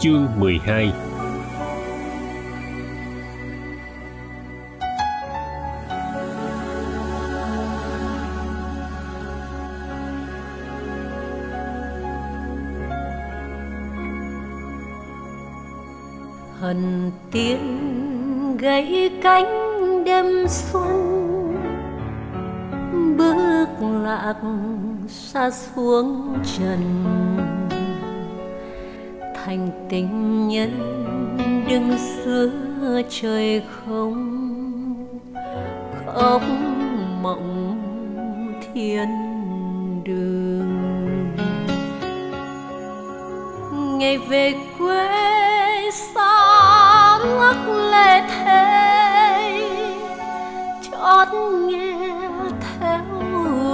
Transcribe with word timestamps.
Chương 0.00 0.28
12 0.36 0.92
Hần 16.60 17.10
tiên 17.30 18.56
gãy 18.58 19.10
cánh 19.22 20.04
đêm 20.04 20.26
xuân 20.48 21.16
Bước 23.16 23.68
lạc 24.02 24.36
xa 25.08 25.50
xuống 25.50 26.38
trần 26.58 26.80
thành 29.46 29.70
tình 29.88 30.48
nhân 30.48 30.70
đứng 31.68 31.96
giữa 32.24 33.02
trời 33.10 33.62
không. 33.68 34.16
Khóc 36.06 36.42
mộng 37.22 37.78
thiên 38.74 39.08
đường. 40.04 41.36
Ngày 43.98 44.18
về 44.18 44.54
quê 44.78 45.90
xa 45.92 47.18
ngất 47.38 47.56
lệ 47.90 48.22
thế 48.28 49.70
chót 50.82 51.28
nghe 51.68 52.18
theo 52.78 53.00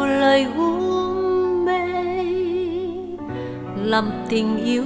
lời 0.06 0.46
u 0.56 0.70
mê. 1.64 1.86
Làm 3.84 4.10
tình 4.28 4.64
yêu 4.64 4.84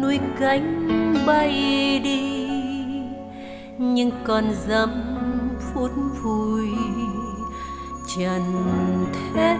nuôi 0.00 0.18
cánh 0.40 1.14
bay 1.26 1.50
đi 2.04 2.48
nhưng 3.78 4.10
còn 4.24 4.44
dăm 4.68 4.90
phút 5.74 5.90
vui 6.22 6.68
trần 8.16 8.42
thế. 9.34 9.56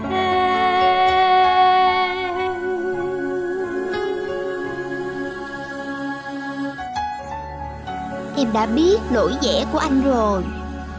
Em 8.37 8.47
đã 8.53 8.65
biết 8.65 9.01
lỗi 9.11 9.33
vẽ 9.43 9.65
của 9.71 9.79
anh 9.79 10.01
rồi. 10.01 10.43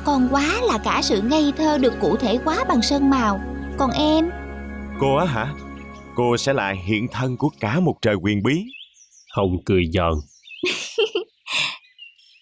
Còn 0.05 0.29
quá 0.31 0.61
là 0.63 0.79
cả 0.79 1.01
sự 1.03 1.21
ngây 1.21 1.53
thơ 1.57 1.79
được 1.79 1.95
cụ 2.01 2.17
thể 2.17 2.39
hóa 2.45 2.65
bằng 2.69 2.83
sơn 2.83 3.11
màu. 3.11 3.41
Còn 3.79 3.91
em? 3.91 4.31
Cô 5.01 5.17
á 5.17 5.25
hả? 5.25 5.55
Cô 6.15 6.37
sẽ 6.37 6.53
là 6.53 6.75
hiện 6.85 7.07
thân 7.13 7.37
của 7.37 7.51
cả 7.61 7.81
một 7.81 7.95
trời 8.03 8.15
quyền 8.15 8.43
bí 8.43 8.65
Hồng 9.37 9.57
cười 9.67 9.85
giòn 9.93 10.15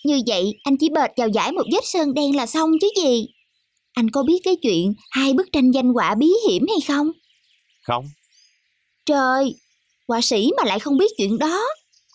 Như 0.04 0.20
vậy 0.26 0.54
anh 0.62 0.76
chỉ 0.76 0.88
bệt 0.88 1.10
vào 1.16 1.28
giải 1.28 1.52
một 1.52 1.64
vết 1.72 1.84
sơn 1.84 2.14
đen 2.14 2.36
là 2.36 2.46
xong 2.46 2.70
chứ 2.80 2.88
gì 3.02 3.26
Anh 3.92 4.10
có 4.10 4.22
biết 4.22 4.38
cái 4.44 4.56
chuyện 4.62 4.94
hai 5.10 5.32
bức 5.34 5.48
tranh 5.52 5.70
danh 5.70 5.92
họa 5.94 6.14
bí 6.14 6.28
hiểm 6.48 6.66
hay 6.68 6.80
không? 6.88 7.10
Không 7.82 8.04
Trời, 9.06 9.54
họa 10.08 10.20
sĩ 10.20 10.50
mà 10.56 10.62
lại 10.66 10.78
không 10.78 10.98
biết 10.98 11.10
chuyện 11.16 11.38
đó 11.38 11.64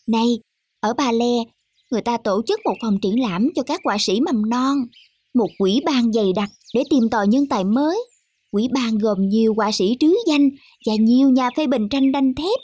Này, 0.08 0.40
ở 0.80 0.94
Ba 0.94 1.12
Le 1.12 1.56
người 1.92 2.02
ta 2.02 2.18
tổ 2.18 2.42
chức 2.48 2.60
một 2.66 2.76
phòng 2.82 2.98
triển 3.02 3.20
lãm 3.20 3.50
cho 3.56 3.64
các 3.64 3.82
họa 3.84 3.98
sĩ 4.00 4.20
mầm 4.20 4.50
non, 4.50 4.78
một 5.34 5.50
quỹ 5.58 5.82
ban 5.86 6.14
dày 6.14 6.34
đặc 6.36 6.50
để 6.74 6.84
tìm 6.90 7.10
tòi 7.12 7.28
nhân 7.28 7.46
tài 7.50 7.64
mới. 7.64 8.08
Quỹ 8.52 8.68
ban 8.74 8.98
gồm 8.98 9.18
nhiều 9.30 9.54
họa 9.54 9.72
sĩ 9.72 9.98
trứ 10.00 10.16
danh 10.28 10.50
và 10.86 10.94
nhiều 11.00 11.30
nhà 11.30 11.50
phê 11.58 11.68
bình 11.68 11.90
tranh 11.90 12.12
đanh 12.12 12.36
thép. 12.36 12.60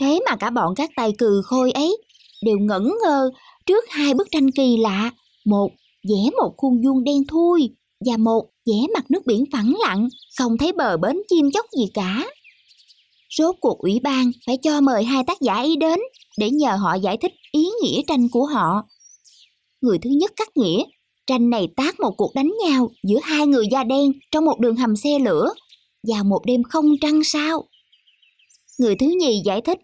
Thế 0.00 0.20
mà 0.30 0.36
cả 0.36 0.50
bọn 0.50 0.74
các 0.74 0.90
tài 0.96 1.12
cừ 1.12 1.42
khôi 1.44 1.72
ấy 1.72 1.96
đều 2.42 2.58
ngẩn 2.58 2.92
ngơ 3.04 3.30
trước 3.66 3.84
hai 3.90 4.14
bức 4.14 4.28
tranh 4.30 4.50
kỳ 4.50 4.76
lạ. 4.76 5.10
Một 5.44 5.70
vẽ 6.08 6.30
một 6.42 6.54
khuôn 6.56 6.82
vuông 6.84 7.04
đen 7.04 7.26
thui 7.28 7.70
và 8.06 8.16
một 8.16 8.44
vẽ 8.66 8.86
mặt 8.94 9.10
nước 9.10 9.26
biển 9.26 9.44
phẳng 9.52 9.74
lặng, 9.78 10.08
không 10.38 10.58
thấy 10.58 10.72
bờ 10.72 10.96
bến 10.96 11.22
chim 11.28 11.50
chóc 11.50 11.66
gì 11.78 11.86
cả. 11.94 12.26
Rốt 13.38 13.56
cuộc 13.60 13.78
ủy 13.78 14.00
ban 14.02 14.30
phải 14.46 14.56
cho 14.56 14.80
mời 14.80 15.04
hai 15.04 15.24
tác 15.26 15.40
giả 15.40 15.54
ấy 15.54 15.76
đến 15.76 15.98
để 16.38 16.50
nhờ 16.50 16.76
họ 16.76 16.94
giải 16.94 17.16
thích 17.16 17.32
ý 17.52 17.68
nghĩa 17.82 18.02
tranh 18.06 18.28
của 18.28 18.44
họ. 18.44 18.82
Người 19.80 19.98
thứ 19.98 20.10
nhất 20.10 20.32
cắt 20.36 20.56
nghĩa, 20.56 20.84
tranh 21.26 21.50
này 21.50 21.68
tác 21.76 22.00
một 22.00 22.14
cuộc 22.16 22.34
đánh 22.34 22.52
nhau 22.68 22.90
giữa 23.02 23.18
hai 23.22 23.46
người 23.46 23.66
da 23.70 23.84
đen 23.84 24.12
trong 24.30 24.44
một 24.44 24.60
đường 24.60 24.76
hầm 24.76 24.96
xe 24.96 25.18
lửa 25.18 25.52
vào 26.08 26.24
một 26.24 26.40
đêm 26.46 26.62
không 26.62 26.86
trăng 27.00 27.24
sao. 27.24 27.64
Người 28.78 28.96
thứ 28.96 29.06
nhì 29.20 29.42
giải 29.44 29.60
thích, 29.60 29.78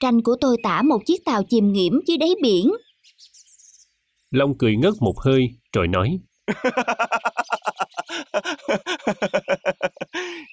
tranh 0.00 0.22
của 0.22 0.36
tôi 0.40 0.56
tả 0.62 0.82
một 0.82 0.98
chiếc 1.06 1.24
tàu 1.24 1.42
chìm 1.44 1.72
nghiễm 1.72 1.92
dưới 2.06 2.16
đáy 2.16 2.34
biển. 2.42 2.72
Long 4.30 4.58
cười 4.58 4.76
ngất 4.76 4.94
một 5.00 5.14
hơi 5.20 5.48
rồi 5.72 5.88
nói. 5.88 6.18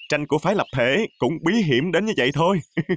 tranh 0.08 0.26
của 0.26 0.38
phái 0.38 0.54
lập 0.54 0.66
thể 0.76 1.06
cũng 1.18 1.32
bí 1.44 1.52
hiểm 1.62 1.92
đến 1.92 2.06
như 2.06 2.12
vậy 2.16 2.30
thôi. 2.34 2.58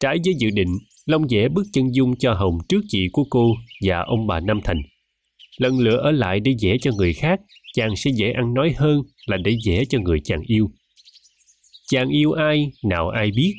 Trái 0.00 0.18
với 0.24 0.34
dự 0.38 0.50
định, 0.50 0.78
Long 1.06 1.26
vẽ 1.30 1.48
bức 1.48 1.62
chân 1.72 1.94
dung 1.94 2.16
cho 2.16 2.34
Hồng 2.34 2.58
trước 2.68 2.80
chị 2.88 3.08
của 3.12 3.24
cô 3.30 3.54
và 3.86 4.00
ông 4.00 4.26
bà 4.26 4.40
Nam 4.40 4.60
Thành. 4.64 4.82
Lần 5.58 5.78
lnữa 5.78 5.96
ở 5.96 6.10
lại 6.10 6.40
để 6.40 6.54
vẽ 6.62 6.76
cho 6.80 6.90
người 6.96 7.12
khác, 7.12 7.40
chàng 7.74 7.96
sẽ 7.96 8.10
dễ 8.14 8.32
ăn 8.32 8.54
nói 8.54 8.74
hơn 8.76 9.02
là 9.26 9.36
để 9.44 9.56
vẽ 9.66 9.84
cho 9.88 9.98
người 9.98 10.20
chàng 10.24 10.40
yêu. 10.46 10.70
Chàng 11.92 12.08
yêu 12.08 12.32
ai, 12.32 12.70
nào 12.84 13.08
ai 13.08 13.30
biết, 13.36 13.54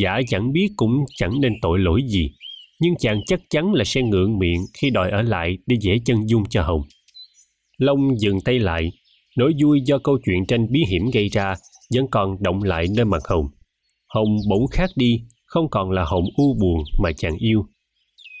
giả 0.00 0.20
chẳng 0.28 0.52
biết 0.52 0.68
cũng 0.76 1.04
chẳng 1.16 1.40
nên 1.40 1.52
tội 1.62 1.78
lỗi 1.78 2.00
gì, 2.06 2.30
nhưng 2.80 2.94
chàng 2.98 3.20
chắc 3.26 3.40
chắn 3.50 3.72
là 3.74 3.84
sẽ 3.84 4.02
ngượng 4.02 4.38
miệng 4.38 4.60
khi 4.74 4.90
đòi 4.90 5.10
ở 5.10 5.22
lại 5.22 5.58
để 5.66 5.76
dễ 5.80 5.98
chân 6.04 6.28
dung 6.28 6.42
cho 6.50 6.62
Hồng. 6.62 6.82
Long 7.78 8.20
dừng 8.20 8.40
tay 8.40 8.58
lại, 8.58 8.92
nỗi 9.36 9.52
vui 9.62 9.80
do 9.86 9.98
câu 9.98 10.18
chuyện 10.24 10.46
tranh 10.46 10.66
bí 10.72 10.80
hiểm 10.90 11.10
gây 11.12 11.28
ra 11.28 11.54
vẫn 11.94 12.06
còn 12.10 12.42
động 12.42 12.62
lại 12.62 12.86
nơi 12.96 13.04
mặt 13.04 13.22
Hồng. 13.28 13.46
Hồng 14.14 14.36
bỗng 14.50 14.66
khác 14.66 14.90
đi 14.96 15.20
không 15.44 15.70
còn 15.70 15.90
là 15.90 16.04
Hồng 16.04 16.24
u 16.36 16.54
buồn 16.60 16.82
mà 17.02 17.12
chàng 17.12 17.36
yêu. 17.36 17.66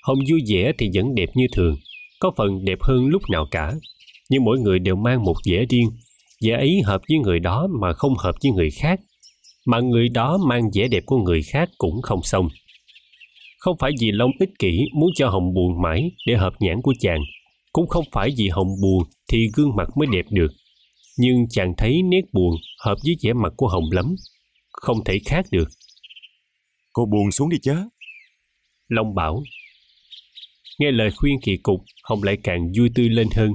Hồng 0.02 0.18
vui 0.30 0.40
vẻ 0.48 0.72
thì 0.78 0.90
vẫn 0.94 1.14
đẹp 1.14 1.28
như 1.34 1.46
thường, 1.52 1.76
có 2.20 2.30
phần 2.36 2.64
đẹp 2.64 2.78
hơn 2.82 3.06
lúc 3.06 3.22
nào 3.30 3.46
cả. 3.50 3.72
Nhưng 4.30 4.44
mỗi 4.44 4.58
người 4.58 4.78
đều 4.78 4.96
mang 4.96 5.24
một 5.24 5.36
vẻ 5.50 5.64
riêng, 5.68 5.90
vẻ 6.44 6.52
ấy 6.52 6.80
hợp 6.84 7.00
với 7.08 7.18
người 7.18 7.38
đó 7.38 7.68
mà 7.80 7.92
không 7.92 8.14
hợp 8.14 8.34
với 8.42 8.52
người 8.52 8.70
khác. 8.70 9.00
Mà 9.66 9.80
người 9.80 10.08
đó 10.08 10.38
mang 10.48 10.62
vẻ 10.74 10.88
đẹp 10.88 11.02
của 11.06 11.16
người 11.16 11.42
khác 11.42 11.70
cũng 11.78 12.02
không 12.02 12.22
xong. 12.22 12.48
Không 13.58 13.76
phải 13.78 13.92
vì 14.00 14.10
Long 14.12 14.30
ích 14.40 14.50
kỷ 14.58 14.78
muốn 14.94 15.10
cho 15.14 15.28
Hồng 15.28 15.54
buồn 15.54 15.82
mãi 15.82 16.10
để 16.26 16.36
hợp 16.36 16.52
nhãn 16.60 16.82
của 16.82 16.94
chàng, 17.00 17.20
cũng 17.72 17.88
không 17.88 18.04
phải 18.12 18.30
vì 18.38 18.48
Hồng 18.48 18.68
buồn 18.82 19.02
thì 19.28 19.48
gương 19.54 19.76
mặt 19.76 19.88
mới 19.96 20.06
đẹp 20.12 20.24
được. 20.30 20.48
Nhưng 21.18 21.48
chàng 21.50 21.74
thấy 21.78 22.02
nét 22.02 22.22
buồn 22.32 22.56
hợp 22.84 22.94
với 23.04 23.14
vẻ 23.22 23.32
mặt 23.32 23.52
của 23.56 23.68
Hồng 23.68 23.84
lắm, 23.92 24.14
không 24.72 25.04
thể 25.04 25.18
khác 25.26 25.46
được. 25.50 25.68
Cô 26.92 27.06
buồn 27.06 27.30
xuống 27.30 27.48
đi 27.48 27.56
chớ. 27.62 27.76
Long 28.88 29.14
bảo. 29.14 29.42
Nghe 30.78 30.90
lời 30.90 31.10
khuyên 31.16 31.40
kỳ 31.42 31.56
cục, 31.62 31.80
Hồng 32.02 32.22
lại 32.22 32.36
càng 32.42 32.72
vui 32.78 32.90
tươi 32.94 33.08
lên 33.08 33.28
hơn. 33.36 33.50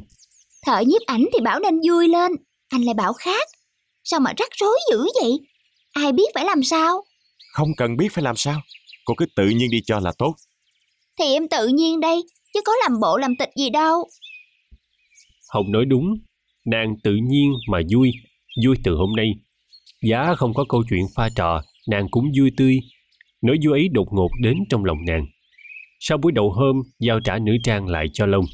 Thợ 0.65 0.79
nhiếp 0.79 1.01
ảnh 1.05 1.25
thì 1.33 1.39
bảo 1.43 1.59
nên 1.59 1.79
vui 1.89 2.07
lên, 2.07 2.31
anh 2.69 2.81
lại 2.81 2.93
bảo 2.93 3.13
khác. 3.13 3.47
Sao 4.03 4.19
mà 4.19 4.33
rắc 4.37 4.49
rối 4.59 4.77
dữ 4.91 4.97
vậy? 5.21 5.31
Ai 5.97 6.11
biết 6.11 6.31
phải 6.35 6.45
làm 6.45 6.63
sao? 6.63 7.03
Không 7.53 7.69
cần 7.77 7.97
biết 7.97 8.07
phải 8.11 8.23
làm 8.23 8.35
sao. 8.35 8.61
Cô 9.05 9.13
cứ 9.17 9.25
tự 9.35 9.49
nhiên 9.49 9.71
đi 9.71 9.81
cho 9.85 9.99
là 9.99 10.11
tốt. 10.17 10.35
Thì 11.19 11.25
em 11.25 11.47
tự 11.47 11.67
nhiên 11.67 11.99
đây, 11.99 12.23
chứ 12.53 12.59
có 12.65 12.73
làm 12.83 12.99
bộ 12.99 13.17
làm 13.17 13.35
tịch 13.39 13.49
gì 13.55 13.69
đâu. 13.69 14.07
Hồng 15.53 15.71
nói 15.71 15.85
đúng, 15.85 16.17
nàng 16.65 16.95
tự 17.03 17.11
nhiên 17.29 17.53
mà 17.71 17.79
vui, 17.93 18.11
vui 18.65 18.75
từ 18.83 18.95
hôm 18.95 19.15
nay. 19.15 19.31
Giá 20.03 20.35
không 20.37 20.53
có 20.53 20.65
câu 20.69 20.83
chuyện 20.89 21.05
pha 21.15 21.29
trò, 21.35 21.61
nàng 21.87 22.07
cũng 22.11 22.25
vui 22.37 22.51
tươi, 22.57 22.79
Nỗi 23.41 23.57
vui 23.65 23.79
ấy 23.79 23.89
đột 23.91 24.07
ngột 24.11 24.29
đến 24.41 24.57
trong 24.69 24.85
lòng 24.85 24.97
nàng. 25.07 25.25
Sau 25.99 26.17
buổi 26.17 26.31
đầu 26.31 26.51
hôm, 26.51 26.81
giao 26.99 27.19
trả 27.19 27.39
nữ 27.39 27.57
trang 27.63 27.87
lại 27.87 28.05
cho 28.13 28.25
Long. 28.25 28.45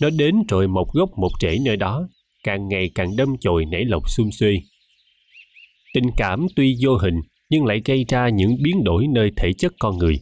Nó 0.00 0.10
đến 0.10 0.34
rồi 0.48 0.68
một 0.68 0.92
gốc 0.92 1.10
một 1.16 1.30
rễ 1.40 1.58
nơi 1.64 1.76
đó, 1.76 2.08
càng 2.44 2.68
ngày 2.68 2.90
càng 2.94 3.16
đâm 3.16 3.28
chồi 3.40 3.64
nảy 3.64 3.84
lộc 3.84 4.10
xung 4.10 4.32
xuê. 4.32 4.60
Tình 5.94 6.04
cảm 6.16 6.46
tuy 6.56 6.76
vô 6.80 6.96
hình, 6.96 7.14
nhưng 7.50 7.64
lại 7.64 7.82
gây 7.84 8.04
ra 8.08 8.28
những 8.28 8.56
biến 8.62 8.84
đổi 8.84 9.06
nơi 9.06 9.30
thể 9.36 9.52
chất 9.52 9.72
con 9.78 9.98
người. 9.98 10.20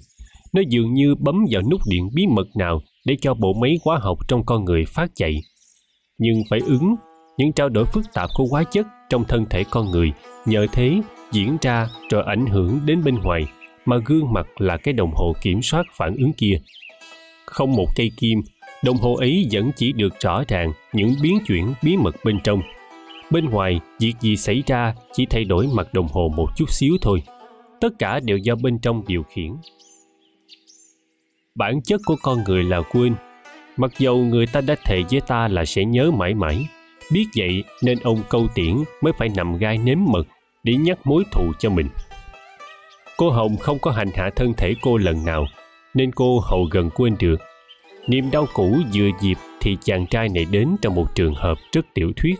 Nó 0.53 0.63
dường 0.69 0.95
như 0.95 1.15
bấm 1.15 1.45
vào 1.51 1.63
nút 1.71 1.81
điện 1.91 2.09
bí 2.15 2.27
mật 2.27 2.47
nào 2.59 2.83
để 3.07 3.17
cho 3.21 3.35
bộ 3.35 3.53
máy 3.53 3.79
hóa 3.85 3.99
học 4.03 4.19
trong 4.29 4.47
con 4.47 4.65
người 4.65 4.85
phát 4.85 5.11
chạy. 5.15 5.41
Nhưng 6.19 6.43
phải 6.51 6.61
ứng 6.67 6.95
những 7.39 7.53
trao 7.53 7.69
đổi 7.69 7.85
phức 7.85 8.05
tạp 8.15 8.31
của 8.35 8.45
hóa 8.51 8.65
chất 8.65 8.87
trong 9.11 9.25
thân 9.25 9.47
thể 9.51 9.65
con 9.71 9.91
người 9.91 10.13
nhờ 10.47 10.67
thế 10.73 11.01
diễn 11.33 11.57
ra 11.63 11.89
rồi 12.11 12.23
ảnh 12.27 12.47
hưởng 12.47 12.81
đến 12.87 13.05
bên 13.05 13.15
ngoài 13.15 13.47
mà 13.85 13.97
gương 14.05 14.33
mặt 14.33 14.47
là 14.61 14.77
cái 14.77 14.95
đồng 14.95 15.11
hồ 15.15 15.33
kiểm 15.43 15.63
soát 15.63 15.87
phản 15.93 16.17
ứng 16.17 16.33
kia. 16.33 16.61
Không 17.47 17.73
một 17.73 17.87
cây 17.97 18.11
kim, 18.17 18.43
đồng 18.85 18.97
hồ 18.97 19.15
ấy 19.15 19.47
vẫn 19.53 19.71
chỉ 19.77 19.93
được 19.93 20.21
rõ 20.21 20.43
ràng 20.49 20.73
những 20.93 21.15
biến 21.23 21.39
chuyển 21.47 21.75
bí 21.83 21.97
mật 21.97 22.17
bên 22.25 22.39
trong. 22.45 22.63
Bên 23.31 23.51
ngoài, 23.51 23.81
việc 24.01 24.15
gì 24.21 24.37
xảy 24.37 24.63
ra 24.67 24.95
chỉ 25.13 25.27
thay 25.27 25.45
đổi 25.45 25.69
mặt 25.75 25.95
đồng 25.95 26.09
hồ 26.09 26.33
một 26.37 26.47
chút 26.57 26.71
xíu 26.71 26.97
thôi. 27.03 27.23
Tất 27.81 27.89
cả 27.99 28.21
đều 28.21 28.39
do 28.39 28.55
bên 28.63 28.79
trong 28.79 29.03
điều 29.07 29.23
khiển. 29.23 29.53
bản 31.57 31.83
chất 31.83 32.01
của 32.07 32.17
con 32.23 32.45
người 32.45 32.65
là 32.65 32.81
quên 32.93 33.15
mặc 33.77 33.91
dầu 33.99 34.17
người 34.17 34.47
ta 34.47 34.61
đã 34.61 34.75
thề 34.85 35.03
với 35.11 35.21
ta 35.21 35.49
là 35.49 35.65
sẽ 35.65 35.85
nhớ 35.85 36.11
mãi 36.11 36.35
mãi 36.35 36.67
biết 37.13 37.27
vậy 37.37 37.65
nên 37.83 37.99
ông 38.03 38.23
câu 38.29 38.47
tiễn 38.55 38.77
mới 39.01 39.13
phải 39.19 39.29
nằm 39.37 39.59
gai 39.59 39.79
nếm 39.79 39.99
mật 40.07 40.27
để 40.63 40.75
nhắc 40.75 40.99
mối 41.07 41.25
thù 41.33 41.53
cho 41.59 41.71
mình 41.71 41.89
cô 43.17 43.31
hồng 43.31 43.57
không 43.57 43.79
có 43.79 43.91
hành 43.91 44.11
hạ 44.15 44.31
thân 44.37 44.55
thể 44.57 44.75
cô 44.83 44.97
lần 44.97 45.25
nào 45.25 45.47
nên 45.95 46.13
cô 46.13 46.41
hầu 46.41 46.65
gần 46.71 46.91
quên 46.91 47.17
được 47.21 47.37
niềm 48.09 48.31
đau 48.31 48.47
cũ 48.53 48.77
vừa 48.95 49.09
dịp 49.21 49.39
thì 49.61 49.77
chàng 49.85 50.07
trai 50.07 50.29
này 50.29 50.47
đến 50.51 50.77
trong 50.83 50.95
một 50.95 51.15
trường 51.15 51.35
hợp 51.35 51.55
rất 51.73 51.87
tiểu 51.95 52.13
thuyết 52.17 52.35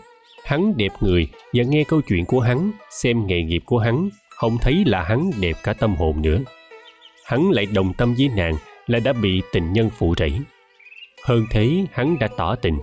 hắn 0.47 0.77
đẹp 0.77 0.91
người 1.01 1.27
và 1.53 1.63
nghe 1.63 1.83
câu 1.83 2.01
chuyện 2.01 2.25
của 2.25 2.39
hắn, 2.39 2.71
xem 2.89 3.27
nghề 3.27 3.41
nghiệp 3.41 3.61
của 3.65 3.77
hắn, 3.77 4.09
không 4.29 4.57
thấy 4.61 4.83
là 4.85 5.03
hắn 5.03 5.31
đẹp 5.39 5.55
cả 5.63 5.73
tâm 5.73 5.95
hồn 5.95 6.21
nữa. 6.21 6.37
Hắn 7.25 7.51
lại 7.51 7.65
đồng 7.65 7.93
tâm 7.93 8.15
với 8.17 8.29
nàng 8.35 8.53
là 8.87 8.99
đã 8.99 9.13
bị 9.13 9.41
tình 9.53 9.73
nhân 9.73 9.89
phụ 9.97 10.15
rẫy. 10.17 10.31
Hơn 11.25 11.45
thế, 11.51 11.85
hắn 11.91 12.19
đã 12.19 12.27
tỏ 12.37 12.55
tình, 12.55 12.77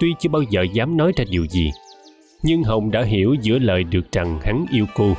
tuy 0.00 0.14
chưa 0.18 0.28
bao 0.28 0.42
giờ 0.42 0.62
dám 0.72 0.96
nói 0.96 1.12
ra 1.16 1.24
điều 1.30 1.46
gì, 1.46 1.70
nhưng 2.42 2.62
hồng 2.62 2.90
đã 2.90 3.02
hiểu 3.02 3.34
giữa 3.42 3.58
lời 3.58 3.84
được 3.84 4.12
rằng 4.12 4.40
hắn 4.44 4.66
yêu 4.72 4.86
cô. 4.94 5.14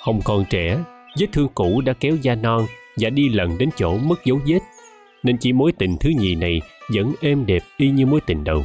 Hồng 0.00 0.20
còn 0.24 0.44
trẻ, 0.50 0.78
vết 1.18 1.26
thương 1.32 1.48
cũ 1.54 1.80
đã 1.80 1.92
kéo 1.92 2.16
da 2.22 2.34
non 2.34 2.66
và 2.96 3.10
đi 3.10 3.28
lần 3.28 3.58
đến 3.58 3.68
chỗ 3.76 3.98
mất 3.98 4.24
dấu 4.24 4.40
vết, 4.46 4.60
nên 5.22 5.36
chỉ 5.38 5.52
mối 5.52 5.72
tình 5.78 5.96
thứ 6.00 6.10
nhì 6.18 6.34
này 6.34 6.60
vẫn 6.94 7.12
êm 7.20 7.46
đẹp 7.46 7.62
y 7.76 7.90
như 7.90 8.06
mối 8.06 8.20
tình 8.26 8.44
đầu 8.44 8.64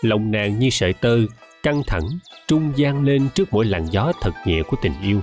lòng 0.00 0.30
nàng 0.30 0.58
như 0.58 0.70
sợi 0.70 0.92
tơ, 0.92 1.18
căng 1.62 1.82
thẳng, 1.86 2.08
trung 2.48 2.72
gian 2.76 3.04
lên 3.04 3.28
trước 3.34 3.52
mỗi 3.52 3.64
làn 3.64 3.86
gió 3.90 4.12
thật 4.20 4.32
nhẹ 4.46 4.62
của 4.62 4.76
tình 4.82 4.92
yêu. 5.02 5.20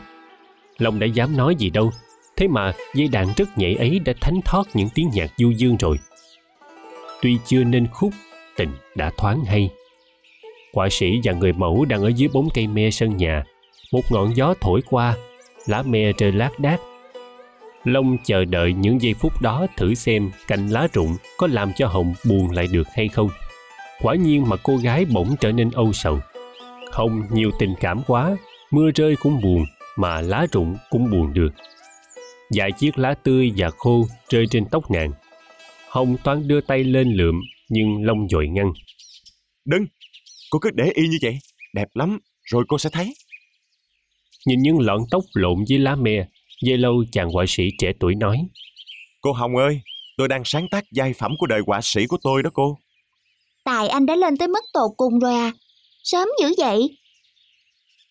Lòng 0.78 1.00
đã 1.00 1.08
dám 1.08 1.38
nói 1.38 1.56
gì 1.56 1.70
đâu, 1.70 1.92
thế 2.36 2.48
mà 2.48 2.74
dây 2.94 3.08
đàn 3.08 3.28
rất 3.38 3.58
nhảy 3.58 3.76
ấy 3.76 4.00
đã 4.00 4.14
thánh 4.22 4.42
thót 4.46 4.64
những 4.74 4.90
tiếng 4.90 5.10
nhạc 5.14 5.32
du 5.38 5.52
dương 5.52 5.78
rồi. 5.80 5.98
Tuy 7.22 7.38
chưa 7.46 7.64
nên 7.64 7.88
khúc, 7.88 8.14
tình 8.58 8.70
đã 8.96 9.12
thoáng 9.18 9.46
hay. 9.46 9.70
Họa 10.74 10.90
sĩ 10.92 11.20
và 11.24 11.34
người 11.34 11.54
mẫu 11.54 11.86
đang 11.86 12.02
ở 12.02 12.08
dưới 12.08 12.30
bóng 12.34 12.50
cây 12.54 12.68
me 12.68 12.90
sân 12.92 13.18
nhà, 13.18 13.44
một 13.92 14.12
ngọn 14.12 14.36
gió 14.36 14.54
thổi 14.62 14.82
qua, 14.90 15.16
lá 15.66 15.84
me 15.84 16.12
rơi 16.12 16.32
lác 16.32 16.60
đác. 16.60 16.78
Long 17.84 18.18
chờ 18.26 18.46
đợi 18.46 18.74
những 18.74 19.02
giây 19.02 19.14
phút 19.14 19.42
đó 19.42 19.68
thử 19.78 19.94
xem 19.94 20.32
cành 20.48 20.68
lá 20.68 20.88
rụng 20.94 21.16
có 21.38 21.48
làm 21.48 21.74
cho 21.74 21.88
hồng 21.88 22.14
buồn 22.30 22.52
lại 22.52 22.68
được 22.72 22.88
hay 22.96 23.08
không 23.08 23.30
quả 24.02 24.16
nhiên 24.16 24.50
mà 24.50 24.56
cô 24.64 24.78
gái 24.78 25.06
bỗng 25.06 25.36
trở 25.40 25.52
nên 25.52 25.72
âu 25.72 25.94
sầu. 25.94 26.20
Hồng 26.92 27.22
nhiều 27.32 27.52
tình 27.60 27.74
cảm 27.80 28.02
quá. 28.08 28.38
Mưa 28.72 28.92
rơi 28.96 29.16
cũng 29.22 29.42
buồn 29.42 29.66
mà 29.98 30.22
lá 30.22 30.46
rụng 30.52 30.76
cũng 30.90 31.12
buồn 31.12 31.34
được. 31.34 31.50
Vài 32.56 32.72
chiếc 32.72 32.98
lá 32.98 33.14
tươi 33.24 33.52
và 33.58 33.70
khô 33.78 34.08
rơi 34.30 34.46
trên 34.52 34.66
tóc 34.72 34.92
nàng. 34.92 35.12
Hồng 35.90 36.18
toan 36.24 36.48
đưa 36.48 36.62
tay 36.62 36.84
lên 36.84 37.14
lượm 37.14 37.42
nhưng 37.70 38.06
long 38.06 38.28
dội 38.30 38.48
ngăn. 38.48 38.72
Đừng! 39.66 39.86
Cô 40.50 40.60
cứ 40.60 40.70
để 40.74 40.92
y 40.94 41.08
như 41.08 41.18
vậy. 41.22 41.38
Đẹp 41.74 41.88
lắm 41.94 42.20
rồi 42.44 42.64
cô 42.68 42.78
sẽ 42.78 42.90
thấy. 42.94 43.14
Nhìn 44.46 44.60
những 44.60 44.80
lọn 44.80 45.02
tóc 45.12 45.24
lộn 45.34 45.64
với 45.70 45.80
lá 45.80 45.96
me 45.96 46.28
dây 46.62 46.78
lâu 46.78 47.04
chàng 47.12 47.30
họa 47.30 47.46
sĩ 47.48 47.64
trẻ 47.78 47.92
tuổi 48.00 48.16
nói. 48.16 48.48
Cô 49.22 49.32
hồng 49.32 49.56
ơi 49.56 49.82
tôi 50.18 50.28
đang 50.28 50.42
sáng 50.46 50.68
tác 50.72 50.84
giai 50.92 51.14
phẩm 51.14 51.36
của 51.40 51.48
đời 51.48 51.62
họa 51.68 51.80
sĩ 51.84 52.08
của 52.08 52.18
tôi 52.24 52.44
đó 52.44 52.50
cô 52.54 52.78
Tài 53.68 53.88
anh 53.88 54.06
đã 54.06 54.16
lên 54.16 54.38
tới 54.38 54.48
mức 54.48 54.64
tột 54.74 54.92
cùng 54.98 55.19
rồi 55.19 55.34
à. 55.34 55.52
Sớm 56.04 56.28
dữ 56.42 56.54
vậy. 56.58 56.98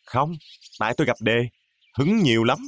Không 0.05 0.37
tại 0.79 0.95
tôi 0.97 1.07
gặp 1.07 1.17
đề 1.21 1.39
hứng 1.99 2.19
nhiều 2.19 2.45
lắm. 2.45 2.59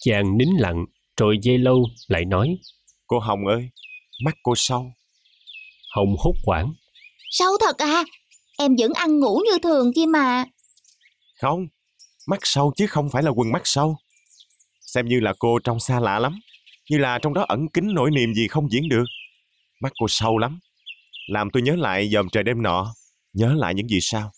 Chàng 0.00 0.38
nín 0.38 0.48
lặng 0.58 0.84
rồi 1.16 1.38
dây 1.42 1.58
lâu 1.58 1.84
lại 2.08 2.24
nói. 2.24 2.58
Cô 3.06 3.18
hồng 3.18 3.46
ơi 3.46 3.70
mắt 4.24 4.34
cô 4.42 4.52
sâu. 4.56 4.92
Hồng 5.94 6.16
hốt 6.18 6.34
quảng 6.44 6.72
Sâu 7.30 7.52
thật 7.60 7.78
à? 7.78 8.04
Em 8.58 8.76
vẫn 8.78 8.92
ăn 8.92 9.20
ngủ 9.20 9.40
như 9.44 9.58
thường 9.62 9.92
kia 9.94 10.06
mà. 10.06 10.44
Không 11.40 11.66
mắt 12.26 12.38
sâu 12.42 12.72
chứ 12.76 12.86
không 12.86 13.10
phải 13.12 13.22
là 13.22 13.30
quần 13.30 13.52
mắt 13.52 13.62
sâu. 13.64 13.96
Xem 14.80 15.06
như 15.06 15.20
là 15.20 15.34
cô 15.38 15.58
trông 15.64 15.80
xa 15.80 16.00
lạ 16.00 16.18
lắm 16.18 16.40
như 16.90 16.98
là 16.98 17.18
trong 17.18 17.34
đó 17.34 17.44
ẩn 17.48 17.68
kín 17.68 17.94
nỗi 17.94 18.10
niềm 18.10 18.34
gì 18.34 18.48
không 18.48 18.70
diễn 18.70 18.88
được. 18.88 19.04
Mắt 19.80 19.92
cô 20.00 20.06
sâu 20.08 20.38
lắm 20.38 20.58
làm 21.26 21.50
tôi 21.52 21.62
nhớ 21.62 21.76
lại 21.76 22.08
dòm 22.08 22.28
trời 22.28 22.42
đêm 22.42 22.62
nọ. 22.62 22.94
Nhớ 23.32 23.54
lại 23.54 23.74
những 23.74 23.88
gì 23.88 23.98
sao 24.00 24.30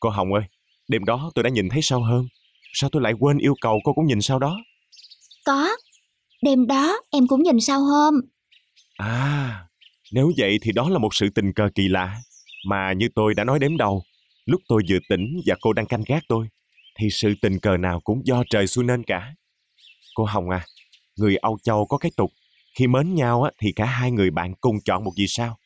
cô 0.00 0.08
hồng 0.08 0.32
ơi 0.34 0.44
đêm 0.88 1.04
đó 1.04 1.30
tôi 1.34 1.42
đã 1.42 1.50
nhìn 1.50 1.68
thấy 1.68 1.82
sâu 1.82 2.02
hơn? 2.02 2.26
Sao 2.72 2.90
tôi 2.90 3.02
lại 3.02 3.12
quên 3.20 3.38
yêu 3.38 3.54
cầu 3.60 3.80
cô 3.84 3.92
cũng 3.92 4.06
nhìn 4.06 4.20
sau 4.20 4.38
đó? 4.38 4.58
Có. 5.44 5.76
Đêm 6.42 6.66
đó 6.66 7.00
em 7.10 7.26
cũng 7.26 7.42
nhìn 7.42 7.60
sao 7.60 7.80
hôm. 7.80 8.14
À 8.96 9.64
nếu 10.12 10.32
vậy 10.36 10.58
thì 10.62 10.72
đó 10.72 10.88
là 10.88 10.98
một 10.98 11.14
sự 11.14 11.28
tình 11.34 11.52
cờ 11.52 11.68
kỳ 11.74 11.88
lạ. 11.88 12.16
Mà 12.66 12.92
như 12.92 13.08
tôi 13.14 13.34
đã 13.34 13.44
nói 13.44 13.58
đếm 13.58 13.76
đầu 13.76 14.02
lúc 14.46 14.60
tôi 14.68 14.82
vừa 14.88 14.98
tỉnh 15.08 15.40
và 15.46 15.56
cô 15.60 15.72
đang 15.72 15.86
canh 15.86 16.02
gác 16.06 16.22
tôi 16.28 16.48
thì 16.98 17.10
sự 17.10 17.34
tình 17.42 17.58
cờ 17.58 17.76
nào 17.76 18.00
cũng 18.00 18.22
do 18.24 18.42
trời 18.50 18.66
xui 18.66 18.84
nên 18.84 19.02
cả. 19.02 19.34
Cô 20.14 20.24
hồng 20.24 20.50
à 20.50 20.64
người 21.16 21.36
âu 21.36 21.58
châu 21.62 21.86
có 21.86 21.98
cái 21.98 22.10
tục 22.16 22.30
khi 22.78 22.86
mến 22.86 23.14
nhau 23.14 23.42
á, 23.42 23.50
thì 23.58 23.72
cả 23.76 23.84
hai 23.84 24.10
người 24.10 24.30
bạn 24.30 24.54
cùng 24.60 24.80
chọn 24.84 25.04
một 25.04 25.12
vì 25.16 25.26
sao 25.28 25.58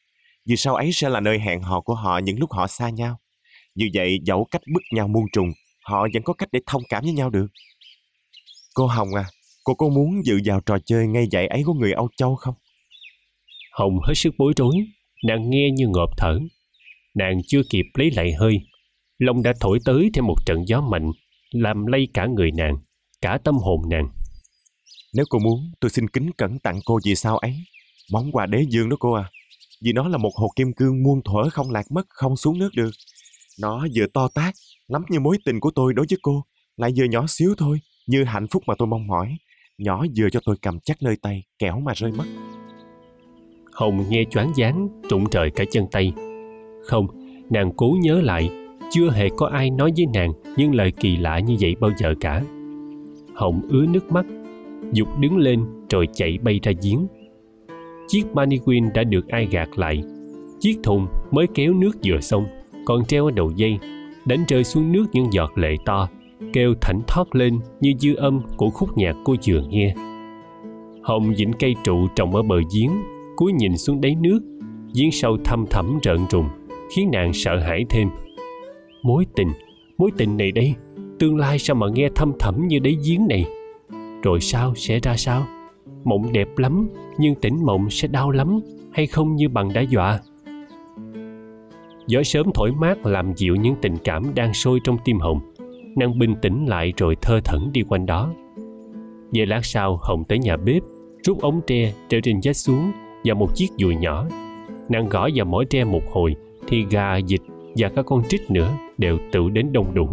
vì 0.47 0.57
sao 0.57 0.75
ấy 0.75 0.93
sẽ 0.93 1.09
là 1.09 1.21
nơi 1.21 1.39
hẹn 1.39 1.63
hò 1.63 1.81
của 1.81 1.95
họ 1.95 2.19
những 2.19 2.39
lúc 2.39 2.53
họ 2.53 2.67
xa 2.67 2.91
nhau? 2.91 3.19
Như 3.75 3.89
vậy 3.95 4.19
dẫu 4.25 4.47
cách 4.51 4.63
bức 4.75 4.83
nhau 4.95 5.09
muôn 5.09 5.25
trùng 5.33 5.53
họ 5.85 6.07
vẫn 6.15 6.23
có 6.23 6.33
cách 6.33 6.49
để 6.53 6.61
thông 6.67 6.83
cảm 6.89 7.05
với 7.05 7.13
nhau 7.13 7.31
được. 7.31 7.47
Cô 8.75 8.87
hồng 8.87 9.15
à 9.15 9.25
cô 9.65 9.75
có 9.75 9.89
muốn 9.89 10.25
dự 10.25 10.41
vào 10.45 10.61
trò 10.61 10.79
chơi 10.87 11.07
ngay 11.07 11.27
dạy 11.31 11.47
ấy 11.47 11.63
của 11.67 11.75
người 11.75 11.93
âu 11.93 12.09
châu 12.17 12.37
không? 12.37 12.55
Hồng 13.73 13.99
hết 14.03 14.15
sức 14.15 14.35
bối 14.39 14.53
rối 14.57 14.75
nàng 15.25 15.51
nghe 15.51 15.71
như 15.71 15.89
ngộp 15.89 16.11
thở. 16.17 16.39
Nàng 17.15 17.41
chưa 17.47 17.63
kịp 17.71 17.85
lấy 17.95 18.11
lại 18.11 18.33
hơi 18.33 18.61
long 19.19 19.43
đã 19.43 19.53
thổi 19.61 19.79
tới 19.85 20.11
thêm 20.15 20.27
một 20.27 20.37
trận 20.47 20.65
gió 20.67 20.81
mạnh 20.81 21.11
làm 21.51 21.87
lay 21.87 22.09
cả 22.15 22.27
người 22.27 22.51
nàng 22.51 22.77
cả 23.21 23.39
tâm 23.45 23.55
hồn 23.55 23.83
nàng. 23.91 24.09
Nếu 25.15 25.25
cô 25.31 25.39
muốn 25.39 25.73
tôi 25.81 25.91
xin 25.91 26.09
kính 26.09 26.31
cẩn 26.37 26.59
tặng 26.59 26.81
cô 26.85 27.01
vì 27.05 27.15
sao 27.15 27.39
ấy. 27.39 27.55
Món 28.13 28.33
quà 28.33 28.47
đế 28.47 28.65
dương 28.69 28.89
đó 28.89 28.97
cô 29.01 29.13
à 29.13 29.31
vì 29.83 29.93
nó 29.93 30.09
là 30.09 30.19
một 30.19 30.37
hột 30.37 30.51
kim 30.57 30.73
cương 30.73 31.03
muôn 31.03 31.23
thuở 31.23 31.51
không 31.53 31.71
lạc 31.71 31.91
mất, 31.91 32.07
không 32.09 32.37
xuống 32.37 32.59
nước 32.59 32.71
được. 32.77 32.91
Nó 33.61 33.87
vừa 33.95 34.07
to 34.15 34.29
tác 34.35 34.55
lắm 34.89 35.03
như 35.09 35.21
mối 35.21 35.39
tình 35.45 35.61
của 35.61 35.71
tôi 35.75 35.95
đối 35.95 36.07
với 36.11 36.19
cô, 36.23 36.45
lại 36.77 36.93
vừa 36.97 37.05
nhỏ 37.05 37.25
xíu 37.29 37.55
thôi, 37.59 37.81
như 38.07 38.25
hạnh 38.25 38.47
phúc 38.49 38.63
mà 38.67 38.75
tôi 38.79 38.89
mong 38.89 39.07
mỏi. 39.07 39.37
Nhỏ 39.79 40.05
vừa 40.17 40.31
cho 40.31 40.41
tôi 40.45 40.57
cầm 40.63 40.81
chắc 40.81 41.03
nơi 41.03 41.17
tay, 41.23 41.43
kẻo 41.59 41.81
mà 41.81 41.93
rơi 41.95 42.13
mất. 42.13 42.25
Hồng 43.73 44.05
nghe 44.09 44.25
choáng 44.31 44.53
váng, 44.57 44.89
trụng 45.09 45.31
trời 45.31 45.51
cả 45.51 45.65
chân 45.71 45.87
tay. 45.93 46.13
Không, 46.87 47.07
nàng 47.51 47.73
cố 47.77 47.97
nhớ 48.01 48.21
lại, 48.21 48.51
chưa 48.91 49.11
hề 49.11 49.29
có 49.37 49.47
ai 49.47 49.71
nói 49.71 49.93
với 49.97 50.07
nàng 50.15 50.33
những 50.57 50.75
lời 50.75 50.93
kỳ 51.01 51.17
lạ 51.17 51.39
như 51.39 51.57
vậy 51.61 51.75
bao 51.81 51.91
giờ 51.99 52.15
cả. 52.21 52.43
Hồng 53.35 53.63
ứa 53.71 53.87
nước 53.87 54.13
mắt, 54.13 54.27
dục 54.93 55.09
đứng 55.21 55.37
lên 55.37 55.65
rồi 55.91 56.09
chạy 56.15 56.39
bay 56.43 56.61
ra 56.63 56.73
giếng 56.83 57.07
chiếc 58.13 58.35
mannequin 58.35 58.93
đã 58.95 59.05
được 59.05 59.29
ai 59.29 59.47
gạt 59.47 59.69
lại. 59.79 60.03
Chiếc 60.61 60.79
thùng 60.83 61.07
mới 61.31 61.47
kéo 61.55 61.75
nước 61.75 61.93
vừa 62.05 62.21
xong, 62.21 62.45
còn 62.85 63.05
treo 63.05 63.25
ở 63.25 63.31
đầu 63.31 63.51
dây. 63.57 63.79
Đánh 64.25 64.45
rơi 64.49 64.65
xuống 64.65 64.93
nước 64.93 65.07
những 65.13 65.33
giọt 65.33 65.59
lệ 65.59 65.77
to, 65.85 66.09
kêu 66.53 66.75
thảnh 66.81 67.01
thót 67.07 67.35
lên 67.35 67.59
như 67.81 67.93
dư 67.99 68.15
âm 68.15 68.43
của 68.57 68.71
khúc 68.71 68.99
nhạc 68.99 69.17
cô 69.25 69.35
vừa 69.49 69.63
nghe. 69.69 69.95
Hồng 71.03 71.35
dĩnh 71.35 71.53
cây 71.59 71.75
trụ 71.85 72.07
trồng 72.17 72.35
ở 72.35 72.43
bờ 72.43 72.57
giếng, 72.75 72.91
cúi 73.37 73.53
nhìn 73.53 73.77
xuống 73.77 74.01
đáy 74.01 74.15
nước. 74.15 74.41
Giếng 74.95 75.13
sâu 75.13 75.37
thăm 75.45 75.65
thẳm 75.71 75.99
rợn 76.03 76.27
rùng, 76.31 76.49
khiến 76.95 77.11
nàng 77.13 77.33
sợ 77.33 77.59
hãi 77.59 77.85
thêm. 77.91 78.09
Mối 79.03 79.27
tình 79.37 79.49
mối 79.99 80.11
tình 80.17 80.37
này 80.37 80.53
đây, 80.53 80.75
tương 81.19 81.37
lai 81.37 81.59
sao 81.59 81.77
mà 81.77 81.87
nghe 81.95 82.09
thâm 82.15 82.33
thẳm 82.39 82.69
như 82.69 82.79
đáy 82.79 82.97
giếng 83.07 83.29
này? 83.29 83.45
Rồi 84.23 84.41
sao, 84.41 84.75
sẽ 84.75 85.01
ra 85.03 85.17
sao? 85.17 85.47
Mộng 86.05 86.33
đẹp 86.33 86.49
lắm, 86.57 86.89
nhưng 87.19 87.35
tỉnh 87.35 87.65
mộng 87.65 87.91
sẽ 87.91 88.09
đau 88.09 88.31
lắm, 88.31 88.61
hay 88.93 89.07
không 89.07 89.37
như 89.37 89.49
bằng 89.49 89.73
đã 89.75 89.81
dọa? 89.81 90.21
Gió 92.07 92.23
sớm 92.23 92.47
thổi 92.55 92.73
mát 92.73 93.07
làm 93.07 93.35
dịu 93.37 93.57
những 93.57 93.75
tình 93.83 93.97
cảm 94.05 94.35
đang 94.35 94.55
sôi 94.55 94.81
trong 94.85 94.99
tim 95.05 95.19
hồng. 95.19 95.41
Nàng 95.97 96.19
bình 96.19 96.35
tĩnh 96.43 96.67
lại 96.67 96.93
rồi 96.97 97.17
thơ 97.23 97.41
thẩn 97.45 97.73
đi 97.73 97.83
quanh 97.89 98.07
đó. 98.07 98.31
Về 99.33 99.47
lát 99.47 99.65
sau, 99.65 99.99
hồng 100.03 100.25
tới 100.25 100.39
nhà 100.39 100.57
bếp, 100.57 100.83
rút 101.27 101.41
ống 101.41 101.61
tre 101.67 101.93
treo 102.09 102.21
trên 102.21 102.41
vách 102.45 102.57
xuống 102.57 102.93
và 103.25 103.35
một 103.35 103.55
chiếc 103.55 103.69
dùi 103.79 103.97
nhỏ. 103.97 104.27
Nàng 104.89 105.09
gõ 105.09 105.29
vào 105.35 105.47
mỗi 105.47 105.65
tre 105.65 105.85
một 105.85 106.03
hồi 106.13 106.35
thì 106.67 106.85
gà, 106.91 107.19
vịt 107.29 107.41
và 107.77 107.89
các 107.89 108.07
con 108.07 108.23
trích 108.29 108.51
nữa 108.51 108.73
đều 108.99 109.19
tự 109.33 109.49
đến 109.51 109.73
đông 109.73 109.95
đủ 109.95 110.09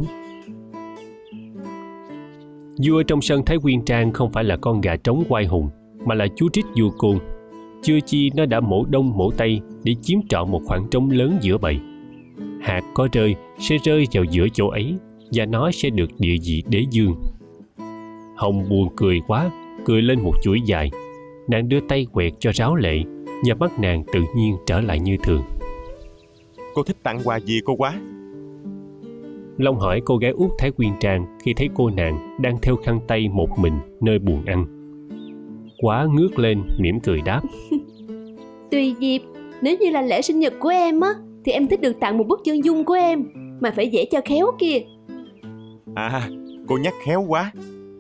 vua 2.84 3.04
trong 3.04 3.22
sân 3.22 3.46
thái 3.46 3.58
nguyên 3.58 3.82
trang 3.86 4.14
không 4.14 4.32
phải 4.32 4.44
là 4.44 4.58
con 4.58 4.82
gà 4.82 4.96
trống 4.96 5.24
quai 5.30 5.46
hùng, 5.46 5.70
mà 6.06 6.16
là 6.16 6.28
chú 6.36 6.50
trích 6.54 6.66
vua 6.78 6.90
côn. 6.90 7.18
Chưa 7.82 8.00
chi 8.00 8.30
nó 8.36 8.46
đã 8.46 8.60
mổ 8.60 8.86
đông 8.86 9.18
mổ 9.18 9.32
tây 9.32 9.62
để 9.84 9.96
chiếm 10.02 10.20
trọn 10.30 10.52
một 10.52 10.62
khoảng 10.66 10.88
trống 10.92 11.10
lớn 11.10 11.38
giữa 11.42 11.58
bầy. 11.58 11.80
Hạt 12.62 12.82
có 12.94 13.08
rơi, 13.12 13.36
sẽ 13.60 13.78
rơi 13.84 14.06
vào 14.14 14.24
giữa 14.24 14.48
chỗ 14.54 14.68
ấy, 14.68 14.96
và 15.34 15.46
nó 15.46 15.72
sẽ 15.72 15.90
được 15.90 16.10
địa 16.20 16.36
vị 16.46 16.64
đế 16.70 16.86
dương 16.92 17.16
hồng 18.40 18.70
buồn 18.70 18.90
cười 18.96 19.22
quá, 19.28 19.52
cười 19.86 20.02
lên 20.02 20.22
một 20.22 20.34
chuỗi 20.42 20.62
dài. 20.62 20.92
Nàng 21.48 21.70
đưa 21.70 21.80
tay 21.80 22.08
quẹt 22.12 22.34
cho 22.40 22.52
ráo 22.54 22.76
lệ, 22.76 22.98
và 23.48 23.56
mắt 23.60 23.80
nàng 23.80 24.04
tự 24.14 24.20
nhiên 24.36 24.56
trở 24.66 24.82
lại 24.82 25.00
như 25.00 25.18
thường. 25.24 25.44
Cô 26.74 26.84
thích 26.84 26.98
tặng 27.04 27.20
quà 27.24 27.40
gì 27.40 27.60
cô 27.66 27.76
quá? 27.76 28.00
Long 29.60 29.80
hỏi 29.80 30.02
cô 30.06 30.18
gái 30.18 30.32
út 30.32 30.52
Thái 30.58 30.72
Quyên 30.72 30.92
Trang 31.00 31.26
khi 31.44 31.54
thấy 31.54 31.70
cô 31.76 31.90
nàng 31.90 32.38
đang 32.42 32.58
theo 32.62 32.76
khăn 32.76 33.00
tay 33.08 33.28
một 33.30 33.48
mình 33.58 33.74
nơi 34.02 34.20
buồng 34.20 34.46
ăn. 34.46 34.66
Quá 35.82 36.08
ngước 36.14 36.40
lên 36.40 36.62
mỉm 36.80 37.00
cười 37.00 37.22
đáp. 37.22 37.42
Tùy 38.72 38.96
dịp, 39.00 39.22
nếu 39.62 39.78
như 39.78 39.90
là 39.90 40.02
lễ 40.02 40.22
sinh 40.22 40.40
nhật 40.40 40.54
của 40.60 40.70
em 40.70 41.00
á, 41.00 41.10
thì 41.46 41.52
em 41.52 41.68
thích 41.68 41.82
được 41.82 42.00
tặng 42.00 42.18
một 42.18 42.24
bức 42.28 42.42
chân 42.44 42.64
dung 42.66 42.86
của 42.86 42.94
em, 42.94 43.24
mà 43.60 43.72
phải 43.76 43.90
vẽ 43.94 44.06
cho 44.12 44.22
khéo 44.26 44.46
kìa. 44.60 44.80
À, 45.96 46.30
cô 46.68 46.78
nhắc 46.78 46.94
khéo 47.04 47.26
quá. 47.28 47.52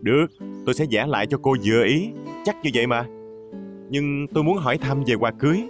Được, 0.01 0.27
tôi 0.65 0.75
sẽ 0.75 0.85
vẽ 0.91 1.05
lại 1.07 1.27
cho 1.27 1.37
cô 1.41 1.55
vừa 1.65 1.83
ý. 1.83 2.09
Chắc 2.43 2.55
như 2.63 2.69
vậy 2.73 2.87
mà. 2.87 3.05
Nhưng 3.89 4.27
tôi 4.33 4.43
muốn 4.43 4.57
hỏi 4.57 4.77
thăm 4.77 5.03
về 5.07 5.15
quà 5.15 5.31
cưới. 5.31 5.63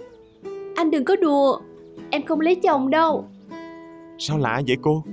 Anh 0.76 0.90
đừng 0.90 1.04
có 1.04 1.16
đùa, 1.16 1.60
em 2.10 2.22
không 2.22 2.40
lấy 2.40 2.54
chồng 2.54 2.90
đâu. 2.90 3.24
Sao 4.18 4.38
lạ 4.38 4.62
vậy 4.66 4.76
cô? 4.82 5.04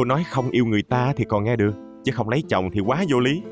Cô 0.00 0.04
nói 0.04 0.24
không 0.24 0.50
yêu 0.50 0.66
người 0.66 0.82
ta 0.82 1.12
thì 1.16 1.24
còn 1.28 1.44
nghe 1.44 1.56
được, 1.56 1.74
chứ 2.04 2.12
không 2.12 2.28
lấy 2.28 2.42
chồng 2.48 2.70
thì 2.72 2.80
quá 2.80 3.04
vô 3.08 3.20
lý. 3.20 3.42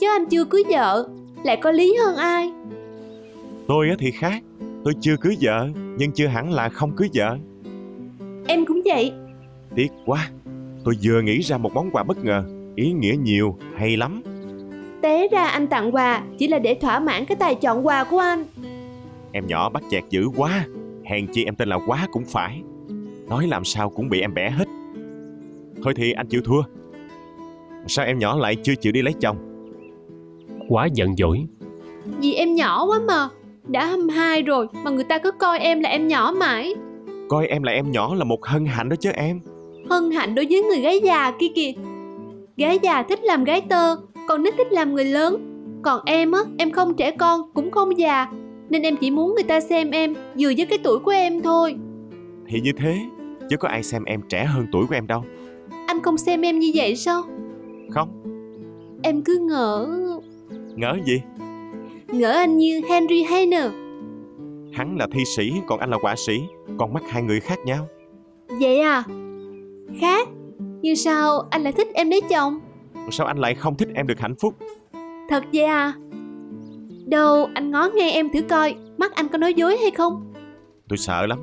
Chứ 0.00 0.06
anh 0.08 0.26
chưa 0.26 0.44
cưới 0.44 0.62
vợ, 0.70 1.08
lại 1.44 1.56
có 1.62 1.70
lý 1.70 1.96
hơn 2.04 2.16
ai. 2.16 2.52
Tôi 3.68 3.86
thì 3.98 4.10
khác, 4.10 4.42
tôi 4.84 4.94
chưa 5.00 5.16
cưới 5.16 5.36
vợ, 5.40 5.68
nhưng 5.98 6.12
chưa 6.12 6.26
hẳn 6.26 6.52
là 6.52 6.68
không 6.68 6.96
cưới 6.96 7.08
vợ. 7.14 7.38
Em 8.46 8.66
cũng 8.66 8.80
vậy. 8.84 9.12
Tiếc 9.74 9.88
quá, 10.06 10.30
tôi 10.84 10.94
vừa 11.02 11.20
nghĩ 11.20 11.40
ra 11.40 11.58
một 11.58 11.74
món 11.74 11.90
quà 11.90 12.02
bất 12.02 12.24
ngờ, 12.24 12.44
ý 12.76 12.92
nghĩa 12.92 13.14
nhiều, 13.22 13.56
hay 13.76 13.96
lắm. 13.96 14.22
Té 15.02 15.28
ra 15.28 15.46
anh 15.46 15.66
tặng 15.66 15.94
quà 15.94 16.22
chỉ 16.38 16.48
là 16.48 16.58
để 16.58 16.74
thỏa 16.74 17.00
mãn 17.00 17.24
cái 17.26 17.36
tài 17.36 17.54
chọn 17.54 17.86
quà 17.86 18.04
của 18.04 18.18
anh. 18.18 18.44
Em 19.32 19.46
nhỏ 19.46 19.68
bắt 19.68 19.82
chẹt 19.90 20.04
dữ 20.10 20.28
quá, 20.36 20.66
hèn 21.04 21.26
chi 21.32 21.44
em 21.44 21.54
tên 21.54 21.68
là 21.68 21.78
quá 21.86 22.08
cũng 22.12 22.24
phải. 22.24 22.62
Nói 23.28 23.46
làm 23.46 23.64
sao 23.64 23.90
cũng 23.90 24.08
bị 24.08 24.20
em 24.20 24.34
bẻ 24.34 24.50
hết. 24.50 24.68
Thôi 25.86 25.94
thì 25.96 26.12
anh 26.12 26.26
chịu 26.26 26.40
thua. 26.44 26.62
Sao 27.86 28.06
em 28.06 28.18
nhỏ 28.18 28.38
lại 28.38 28.56
chưa 28.62 28.74
chịu 28.74 28.92
đi 28.92 29.02
lấy 29.02 29.14
chồng? 29.20 29.36
Quá 30.68 30.88
giận 30.94 31.16
dỗi. 31.16 31.46
Vì 32.04 32.34
em 32.34 32.54
nhỏ 32.54 32.84
quá 32.84 32.98
mà, 33.06 33.28
đã 33.68 33.86
22 33.86 34.42
rồi 34.42 34.66
mà 34.84 34.90
người 34.90 35.04
ta 35.04 35.18
cứ 35.18 35.30
coi 35.30 35.58
em 35.58 35.80
là 35.80 35.88
em 35.88 36.08
nhỏ 36.08 36.32
mãi. 36.36 36.74
Coi 37.28 37.46
em 37.46 37.62
là 37.62 37.72
em 37.72 37.90
nhỏ 37.90 38.14
là 38.14 38.24
một 38.24 38.46
hân 38.46 38.66
hạnh 38.66 38.88
đó 38.88 38.96
chứ 38.96 39.10
em. 39.10 39.40
Hân 39.90 40.10
hạnh 40.10 40.34
đối 40.34 40.46
với 40.50 40.62
người 40.62 40.80
gái 40.80 41.00
già 41.04 41.32
kia 41.38 41.48
kìa. 41.54 41.72
Gái 42.56 42.78
già 42.82 43.02
thích 43.02 43.20
làm 43.22 43.44
gái 43.44 43.60
tơ, 43.60 43.96
còn 44.28 44.42
nít 44.42 44.54
thích 44.56 44.72
làm 44.72 44.94
người 44.94 45.04
lớn. 45.04 45.36
Còn 45.82 46.00
em 46.06 46.32
á, 46.32 46.40
em 46.58 46.70
không 46.70 46.94
trẻ 46.94 47.10
con, 47.10 47.40
cũng 47.54 47.70
không 47.70 47.98
già. 47.98 48.26
Nên 48.70 48.82
em 48.82 48.96
chỉ 48.96 49.10
muốn 49.10 49.34
người 49.34 49.44
ta 49.44 49.60
xem 49.60 49.90
em 49.90 50.14
vừa 50.38 50.52
với 50.56 50.66
cái 50.66 50.78
tuổi 50.82 50.98
của 50.98 51.10
em 51.10 51.42
thôi. 51.42 51.76
Thì 52.48 52.60
như 52.60 52.72
thế, 52.76 52.98
chứ 53.50 53.56
có 53.56 53.68
ai 53.68 53.82
xem 53.82 54.04
em 54.04 54.20
trẻ 54.28 54.44
hơn 54.44 54.66
tuổi 54.72 54.86
của 54.86 54.94
em 54.94 55.06
đâu. 55.06 55.24
Anh 55.86 56.02
không 56.02 56.18
xem 56.18 56.40
em 56.42 56.58
như 56.58 56.70
vậy 56.74 56.96
sao? 56.96 57.22
Không, 57.90 58.08
Em 59.02 59.22
cứ 59.22 59.38
ngỡ... 59.38 59.86
ngỡ 60.76 60.96
gì? 61.06 61.22
Ngỡ 62.08 62.30
anh 62.30 62.56
như 62.56 62.80
Henry 62.88 63.22
Hayner. 63.22 63.70
Hắn 64.72 64.96
là 64.98 65.06
thi 65.12 65.24
sĩ, 65.36 65.52
còn 65.66 65.80
anh 65.80 65.90
là 65.90 65.98
họa 66.02 66.14
sĩ. 66.16 66.40
Con 66.78 66.92
mắt 66.92 67.02
hai 67.08 67.22
người 67.22 67.40
khác 67.40 67.58
nhau. 67.64 67.88
Vậy 68.60 68.80
à? 68.80 69.04
Khác? 70.00 70.28
Như 70.82 70.94
sao 70.94 71.40
anh 71.50 71.62
lại 71.62 71.72
thích 71.72 71.88
em 71.94 72.10
lấy 72.10 72.20
chồng? 72.30 72.60
Sao 73.10 73.26
anh 73.26 73.38
lại 73.38 73.54
không 73.54 73.76
thích 73.76 73.88
em 73.94 74.06
được 74.06 74.20
hạnh 74.20 74.34
phúc? 74.34 74.54
Thật 75.28 75.44
vậy 75.52 75.64
à? 75.64 75.92
Đâu, 77.06 77.48
anh 77.54 77.70
ngó 77.70 77.88
nghe 77.94 78.10
em 78.10 78.28
thử 78.30 78.40
coi, 78.48 78.74
mắt 78.96 79.14
anh 79.14 79.28
có 79.28 79.38
nói 79.38 79.54
dối 79.54 79.76
hay 79.76 79.90
không? 79.90 80.32
Tôi 80.88 80.96
sợ 80.96 81.26
lắm. 81.26 81.38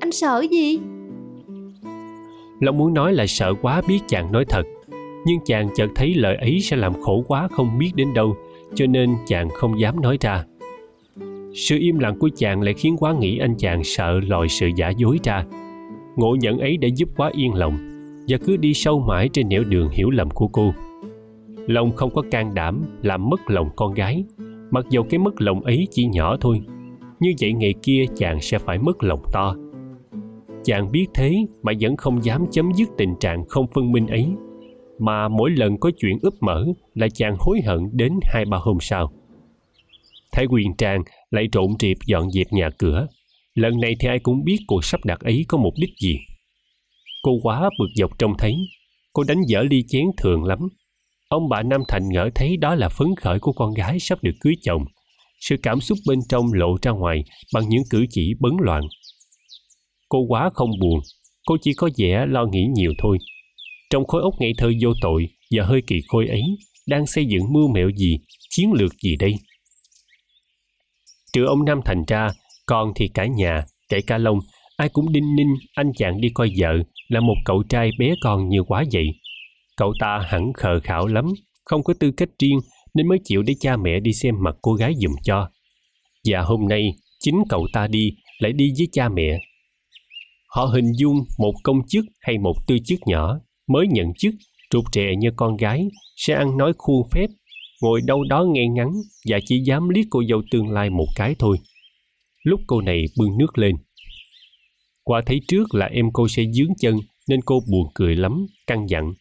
Anh 0.00 0.12
sợ 0.12 0.44
gì? 0.50 0.80
Long 2.60 2.78
muốn 2.78 2.94
nói 2.94 3.12
là 3.12 3.26
sợ 3.26 3.54
quá 3.62 3.82
biết 3.88 4.00
chàng 4.08 4.32
nói 4.32 4.44
thật. 4.48 4.62
Nhưng 5.26 5.38
chàng 5.44 5.68
chợt 5.74 5.88
thấy 5.94 6.14
lời 6.14 6.36
ấy 6.36 6.60
sẽ 6.60 6.76
làm 6.76 7.02
khổ 7.02 7.24
quá 7.28 7.48
không 7.48 7.78
biết 7.78 7.92
đến 7.94 8.14
đâu, 8.14 8.36
cho 8.74 8.86
nên 8.86 9.14
chàng 9.26 9.48
không 9.48 9.80
dám 9.80 10.00
nói 10.00 10.18
ra. 10.20 10.44
Sự 11.54 11.78
im 11.78 11.98
lặng 11.98 12.18
của 12.18 12.28
chàng 12.36 12.62
lại 12.62 12.74
khiến 12.74 12.96
quá 12.96 13.12
nghĩ 13.12 13.38
anh 13.38 13.54
chàng 13.58 13.84
sợ 13.84 14.20
lòi 14.28 14.48
sự 14.48 14.68
giả 14.76 14.88
dối 14.88 15.18
ra. 15.22 15.44
Ngộ 16.16 16.36
nhận 16.40 16.58
ấy 16.58 16.76
đã 16.76 16.88
giúp 16.96 17.08
quá 17.16 17.30
yên 17.34 17.54
lòng 17.54 17.78
và 18.28 18.38
cứ 18.46 18.56
đi 18.56 18.74
sâu 18.74 19.00
mãi 19.00 19.28
trên 19.32 19.48
nẻo 19.48 19.64
đường 19.64 19.88
hiểu 19.90 20.10
lầm 20.10 20.30
của 20.30 20.48
cô. 20.48 20.74
Long 21.66 21.92
không 21.96 22.10
có 22.14 22.22
can 22.30 22.54
đảm 22.54 22.82
làm 23.02 23.28
mất 23.28 23.40
lòng 23.50 23.68
con 23.76 23.94
gái, 23.94 24.24
mặc 24.70 24.84
dù 24.90 25.02
cái 25.02 25.18
mất 25.18 25.40
lòng 25.40 25.60
ấy 25.60 25.88
chỉ 25.90 26.06
nhỏ 26.06 26.36
thôi. 26.40 26.60
Như 27.20 27.32
vậy 27.40 27.52
ngày 27.52 27.74
kia 27.82 28.04
chàng 28.16 28.40
sẽ 28.40 28.58
phải 28.58 28.78
mất 28.78 29.02
lòng 29.02 29.22
to. 29.32 29.56
Chàng 30.64 30.92
biết 30.92 31.06
thế 31.14 31.34
mà 31.62 31.72
vẫn 31.80 31.96
không 31.96 32.24
dám 32.24 32.46
chấm 32.50 32.70
dứt 32.76 32.88
tình 32.98 33.14
trạng 33.20 33.44
không 33.48 33.66
phân 33.74 33.92
minh 33.92 34.06
ấy. 34.06 34.26
Mà 34.98 35.28
mỗi 35.28 35.50
lần 35.50 35.78
có 35.80 35.90
chuyện 35.98 36.18
úp 36.22 36.34
mở 36.40 36.66
là 36.94 37.08
chàng 37.14 37.36
hối 37.38 37.60
hận 37.66 37.78
đến 37.92 38.12
hai 38.22 38.44
ba 38.44 38.58
hôm 38.58 38.78
sau. 38.80 39.12
Thái 40.32 40.46
Quyền 40.46 40.76
Trang 40.78 41.02
lại 41.30 41.48
trộn 41.52 41.66
triệp 41.78 41.96
dọn 42.06 42.30
dẹp 42.30 42.46
nhà 42.52 42.68
cửa. 42.78 43.06
Lần 43.54 43.80
này 43.80 43.92
thì 44.00 44.08
ai 44.08 44.18
cũng 44.18 44.44
biết 44.44 44.58
cuộc 44.66 44.84
sắp 44.84 45.04
đặt 45.04 45.20
ấy 45.20 45.44
có 45.48 45.58
mục 45.58 45.74
đích 45.76 45.90
gì. 46.00 46.16
Cô 47.22 47.32
quá 47.42 47.70
bực 47.78 47.88
dọc 47.94 48.18
trông 48.18 48.34
thấy. 48.38 48.56
Cô 49.12 49.22
đánh 49.28 49.40
dở 49.46 49.62
ly 49.70 49.82
chén 49.88 50.04
thường 50.16 50.44
lắm. 50.44 50.58
Ông 51.28 51.48
bà 51.48 51.62
Nam 51.62 51.80
Thành 51.88 52.08
ngỡ 52.08 52.30
thấy 52.34 52.56
đó 52.56 52.74
là 52.74 52.88
phấn 52.88 53.08
khởi 53.16 53.38
của 53.38 53.52
con 53.52 53.74
gái 53.74 53.98
sắp 54.00 54.22
được 54.22 54.34
cưới 54.40 54.54
chồng. 54.62 54.84
Sự 55.40 55.56
cảm 55.62 55.80
xúc 55.80 55.98
bên 56.08 56.18
trong 56.28 56.52
lộ 56.52 56.76
ra 56.82 56.90
ngoài 56.90 57.24
bằng 57.54 57.68
những 57.68 57.82
cử 57.90 58.06
chỉ 58.10 58.32
bấn 58.40 58.52
loạn. 58.60 58.82
Cô 60.14 60.20
quá 60.28 60.50
không 60.54 60.70
buồn, 60.80 61.00
cô 61.46 61.56
chỉ 61.62 61.72
có 61.76 61.90
vẻ 61.96 62.26
lo 62.28 62.46
nghĩ 62.46 62.66
nhiều 62.74 62.92
thôi. 62.98 63.18
Trong 63.90 64.06
khối 64.06 64.22
óc 64.22 64.34
ngây 64.38 64.52
thơ 64.58 64.72
vô 64.82 64.92
tội 65.00 65.28
và 65.50 65.64
hơi 65.64 65.82
kỳ 65.86 66.00
khôi 66.08 66.26
ấy, 66.26 66.42
đang 66.86 67.06
xây 67.06 67.26
dựng 67.26 67.52
mưu 67.52 67.68
mẹo 67.68 67.90
gì, 67.96 68.18
chiến 68.50 68.72
lược 68.72 68.92
gì 69.02 69.16
đây? 69.16 69.34
Trừ 71.32 71.44
ông 71.44 71.64
Nam 71.64 71.80
Thành 71.84 72.02
ra, 72.06 72.28
còn 72.66 72.92
thì 72.96 73.08
cả 73.08 73.26
nhà, 73.26 73.64
kể 73.88 74.00
cả 74.06 74.18
Long, 74.18 74.38
ai 74.76 74.88
cũng 74.88 75.12
đinh 75.12 75.36
ninh 75.36 75.54
anh 75.74 75.92
chàng 75.96 76.20
đi 76.20 76.28
coi 76.34 76.50
vợ 76.58 76.72
là 77.08 77.20
một 77.20 77.36
cậu 77.44 77.62
trai 77.68 77.90
bé 77.98 78.14
con 78.22 78.48
như 78.48 78.62
quá 78.62 78.84
vậy. 78.92 79.06
Cậu 79.76 79.94
ta 80.00 80.20
hẳn 80.26 80.52
khờ 80.52 80.80
khảo 80.80 81.06
lắm, 81.06 81.24
không 81.64 81.82
có 81.82 81.94
tư 82.00 82.10
cách 82.16 82.30
riêng 82.38 82.58
nên 82.94 83.08
mới 83.08 83.18
chịu 83.24 83.42
để 83.42 83.54
cha 83.60 83.76
mẹ 83.76 84.00
đi 84.00 84.12
xem 84.12 84.34
mặt 84.44 84.54
cô 84.62 84.74
gái 84.74 84.94
giùm 84.96 85.12
cho. 85.24 85.48
Và 86.24 86.40
hôm 86.40 86.68
nay, 86.68 86.90
chính 87.20 87.42
cậu 87.48 87.66
ta 87.72 87.86
đi, 87.86 88.10
lại 88.38 88.52
đi 88.52 88.72
với 88.78 88.88
cha 88.92 89.08
mẹ. 89.08 89.40
Họ 90.54 90.64
hình 90.64 90.92
dung 90.96 91.24
một 91.38 91.54
công 91.62 91.80
chức 91.88 92.04
hay 92.20 92.38
một 92.38 92.54
tư 92.66 92.76
chức 92.84 92.98
nhỏ 93.06 93.38
mới 93.66 93.86
nhận 93.90 94.06
chức, 94.18 94.34
trục 94.70 94.84
trè 94.92 95.06
như 95.18 95.28
con 95.36 95.56
gái, 95.56 95.88
sẽ 96.16 96.34
ăn 96.34 96.56
nói 96.56 96.72
khuôn 96.78 97.08
phép, 97.10 97.26
ngồi 97.82 98.00
đâu 98.06 98.24
đó 98.28 98.44
nghe 98.48 98.66
ngắn 98.66 98.88
và 99.28 99.38
chỉ 99.46 99.62
dám 99.66 99.88
liếc 99.88 100.04
cô 100.10 100.22
dâu 100.28 100.42
tương 100.50 100.70
lai 100.70 100.90
một 100.90 101.06
cái 101.16 101.34
thôi. 101.38 101.56
Lúc 102.42 102.60
cô 102.66 102.80
này 102.80 103.04
bưng 103.18 103.38
nước 103.38 103.58
lên. 103.58 103.76
Qua 105.04 105.22
thấy 105.26 105.40
trước 105.48 105.74
là 105.74 105.86
em 105.86 106.06
cô 106.12 106.28
sẽ 106.28 106.42
dướng 106.54 106.74
chân 106.80 106.96
nên 107.28 107.40
cô 107.42 107.60
buồn 107.70 107.86
cười 107.94 108.16
lắm, 108.16 108.46
căng 108.66 108.86
dặn. 108.88 109.14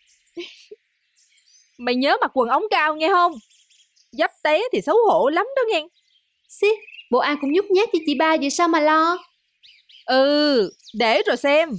Mày 1.77 1.95
nhớ 1.95 2.17
mặc 2.21 2.31
quần 2.33 2.49
ống 2.49 2.63
cao 2.71 2.95
nghe 2.95 3.09
không? 3.09 3.33
Dấp 4.11 4.31
té 4.43 4.61
thì 4.73 4.81
xấu 4.81 4.95
hổ 5.09 5.29
lắm 5.29 5.45
đó 5.55 5.61
nghe. 5.71 5.87
Xí, 6.49 6.67
bộ 7.11 7.19
ai 7.19 7.35
cũng 7.41 7.51
nhút 7.53 7.65
nhát 7.65 7.89
với 7.93 8.01
chị 8.05 8.15
ba 8.15 8.37
vậy 8.37 8.49
sao 8.49 8.67
mà 8.67 8.79
lo? 8.79 9.17
Ừ, 10.05 10.71
để 10.93 11.21
rồi 11.27 11.37
xem. 11.37 11.69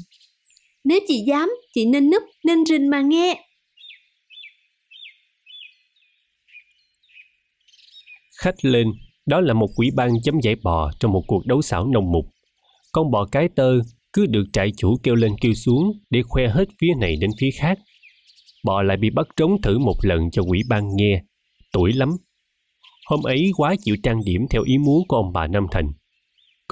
Nếu 0.85 0.99
chị 1.09 1.25
dám, 1.27 1.51
chị 1.75 1.87
nên 1.87 2.11
núp, 2.11 2.23
nên 2.45 2.65
rình 2.67 2.91
mà 2.91 3.01
nghe. 3.01 3.45
Khách 8.41 8.65
lên, 8.65 8.89
đó 9.27 9.41
là 9.41 9.55
một 9.55 9.69
quỹ 9.77 9.91
ban 9.97 10.11
chấm 10.23 10.35
giải 10.43 10.55
bò 10.63 10.91
trong 11.01 11.13
một 11.13 11.23
cuộc 11.27 11.47
đấu 11.47 11.63
xảo 11.63 11.87
nồng 11.87 12.13
mục. 12.13 12.25
Con 12.93 13.11
bò 13.11 13.27
cái 13.33 13.49
tơ 13.57 13.73
cứ 14.13 14.27
được 14.27 14.45
trại 14.53 14.73
chủ 14.77 14.97
kêu 15.03 15.15
lên 15.15 15.33
kêu 15.41 15.55
xuống 15.55 15.93
để 16.11 16.23
khoe 16.23 16.49
hết 16.49 16.65
phía 16.81 16.93
này 17.01 17.17
đến 17.21 17.31
phía 17.41 17.51
khác. 17.51 17.79
Bò 18.65 18.83
lại 18.83 18.97
bị 18.97 19.11
bắt 19.11 19.27
trống 19.37 19.63
thử 19.63 19.79
một 19.79 19.97
lần 20.03 20.31
cho 20.31 20.43
quỹ 20.43 20.61
ban 20.69 20.89
nghe. 20.97 21.23
Tuổi 21.73 21.93
lắm. 21.93 22.09
Hôm 23.07 23.23
ấy 23.23 23.51
quá 23.57 23.75
chịu 23.85 23.97
trang 24.03 24.21
điểm 24.25 24.47
theo 24.51 24.63
ý 24.63 24.79
muốn 24.79 25.03
của 25.09 25.17
ông 25.17 25.33
bà 25.33 25.47
Nam 25.47 25.67
Thành. 25.71 25.93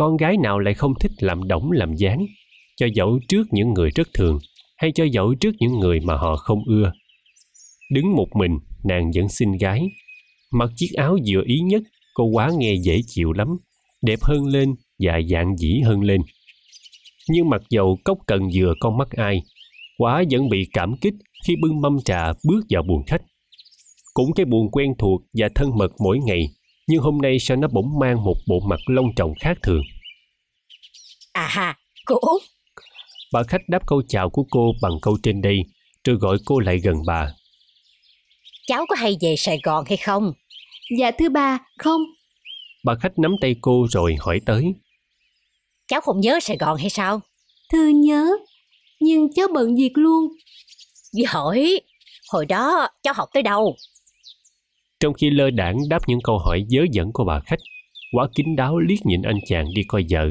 Con 0.03 0.17
gái 0.17 0.37
nào 0.37 0.59
lại 0.59 0.75
không 0.75 0.95
thích 1.01 1.13
làm 1.21 1.49
đổng 1.49 1.73
làm 1.73 1.95
dáng, 1.95 2.27
cho 2.77 2.87
dẫu 2.95 3.19
trước 3.29 3.47
những 3.51 3.73
người 3.73 3.91
rất 3.91 4.09
thường, 4.15 4.39
hay 4.77 4.93
cho 4.93 5.05
dẫu 5.05 5.35
trước 5.35 5.55
những 5.59 5.79
người 5.79 6.01
mà 6.01 6.17
họ 6.17 6.37
không 6.37 6.59
ưa. 6.67 6.93
Đứng 7.91 8.17
một 8.17 8.29
mình, 8.35 8.59
nàng 8.85 9.11
vẫn 9.15 9.29
xinh 9.29 9.53
gái. 9.61 9.89
Mặc 10.53 10.71
chiếc 10.77 10.93
áo 10.97 11.19
vừa 11.27 11.43
ý 11.47 11.61
nhất, 11.61 11.83
cô 12.15 12.25
quá 12.25 12.51
nghe 12.57 12.75
dễ 12.75 13.01
chịu 13.07 13.33
lắm, 13.33 13.49
đẹp 14.03 14.19
hơn 14.23 14.47
lên 14.47 14.75
và 14.99 15.21
dạng 15.31 15.57
dĩ 15.57 15.81
hơn 15.85 16.01
lên. 16.01 16.21
Nhưng 17.29 17.49
mặc 17.49 17.63
dầu 17.71 17.99
cốc 18.05 18.19
cần 18.27 18.49
vừa 18.55 18.75
con 18.81 18.99
mắt 18.99 19.11
ai, 19.11 19.43
quá 19.99 20.25
vẫn 20.31 20.49
bị 20.49 20.69
cảm 20.73 20.95
kích 21.01 21.15
khi 21.47 21.57
bưng 21.63 21.81
mâm 21.81 21.97
trà 22.05 22.33
bước 22.49 22.61
vào 22.71 22.83
buồng 22.83 23.05
khách. 23.07 23.23
Cũng 24.15 24.33
cái 24.33 24.47
buồn 24.47 24.71
quen 24.71 24.95
thuộc 24.99 25.23
và 25.33 25.49
thân 25.55 25.71
mật 25.79 25.93
mỗi 26.05 26.19
ngày, 26.19 26.49
nhưng 26.87 27.01
hôm 27.03 27.19
nay 27.19 27.39
sao 27.39 27.57
nó 27.57 27.69
bỗng 27.69 27.99
mang 27.99 28.25
một 28.25 28.37
bộ 28.47 28.61
mặt 28.61 28.81
long 28.87 29.15
trọng 29.17 29.35
khác 29.41 29.59
thường. 29.62 29.83
À 31.33 31.47
ha, 31.47 31.79
cô 32.07 32.19
Út, 32.21 32.43
Bà 33.33 33.43
khách 33.43 33.69
đáp 33.69 33.87
câu 33.87 34.03
chào 34.09 34.31
của 34.31 34.45
cô 34.51 34.73
bằng 34.83 34.93
câu 35.03 35.17
trên 35.23 35.43
đây, 35.43 35.59
rồi 36.05 36.17
gọi 36.17 36.37
cô 36.45 36.61
lại 36.61 36.79
gần 36.79 36.97
bà. 37.07 37.29
cháu 38.67 38.87
có 38.89 38.97
hay 38.97 39.17
về 39.21 39.35
Sài 39.39 39.59
Gòn 39.62 39.85
hay 39.89 39.97
không? 39.97 40.33
Dạ 40.99 41.11
thưa 41.11 41.29
bà, 41.29 41.59
không. 41.79 42.01
Bà 42.85 42.95
khách 42.95 43.19
nắm 43.19 43.37
tay 43.41 43.57
cô 43.61 43.87
rồi 43.91 44.17
hỏi 44.21 44.41
tới. 44.47 44.65
Cháu 45.89 46.01
không 46.01 46.21
nhớ 46.21 46.41
Sài 46.43 46.57
Gòn 46.57 46.77
hay 46.77 46.91
sao? 46.91 47.21
Thưa 47.73 47.89
nhớ, 47.89 48.31
nhưng 49.01 49.33
cháu 49.35 49.49
bận 49.55 49.77
việc 49.77 49.93
luôn. 49.95 50.29
Giỏi, 51.12 51.81
hồi 52.33 52.47
đó 52.47 52.89
cháu 53.03 53.15
học 53.15 53.29
tới 53.33 53.43
đâu? 53.43 53.77
Trong 55.03 55.15
khi 55.15 55.31
lơ 55.31 55.51
đảng 55.51 55.79
đáp 55.89 55.99
những 56.07 56.21
câu 56.25 56.39
hỏi 56.39 56.65
dớ 56.69 56.81
dẫn 56.93 57.13
của 57.13 57.25
bà 57.25 57.41
khách, 57.41 57.59
quá 58.13 58.29
kín 58.35 58.57
đáo 58.57 58.79
liếc 58.79 59.07
nhìn 59.07 59.23
anh 59.23 59.39
chàng 59.49 59.67
đi 59.75 59.83
coi 59.89 60.05
vợ. 60.11 60.31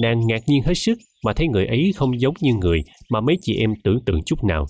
Nàng 0.00 0.26
ngạc 0.26 0.38
nhiên 0.46 0.62
hết 0.62 0.74
sức 0.74 0.98
mà 1.24 1.32
thấy 1.32 1.48
người 1.48 1.66
ấy 1.66 1.92
không 1.96 2.20
giống 2.20 2.34
như 2.40 2.54
người 2.54 2.82
mà 3.10 3.20
mấy 3.20 3.38
chị 3.42 3.56
em 3.56 3.74
tưởng 3.84 4.00
tượng 4.06 4.20
chút 4.26 4.44
nào. 4.44 4.66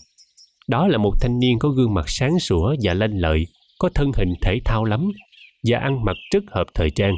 Đó 0.69 0.89
là 0.89 0.99
một 0.99 1.13
thanh 1.21 1.39
niên 1.39 1.59
có 1.59 1.69
gương 1.69 1.95
mặt 1.95 2.05
sáng 2.09 2.39
sủa 2.39 2.75
và 2.83 2.95
lanh 2.95 3.21
lợi, 3.21 3.47
có 3.79 3.89
thân 3.95 4.11
hình 4.15 4.35
thể 4.43 4.59
thao 4.65 4.85
lắm 4.85 5.09
và 5.69 5.79
ăn 5.79 6.05
mặc 6.05 6.17
rất 6.35 6.45
hợp 6.51 6.67
thời 6.75 6.91
trang. 6.91 7.15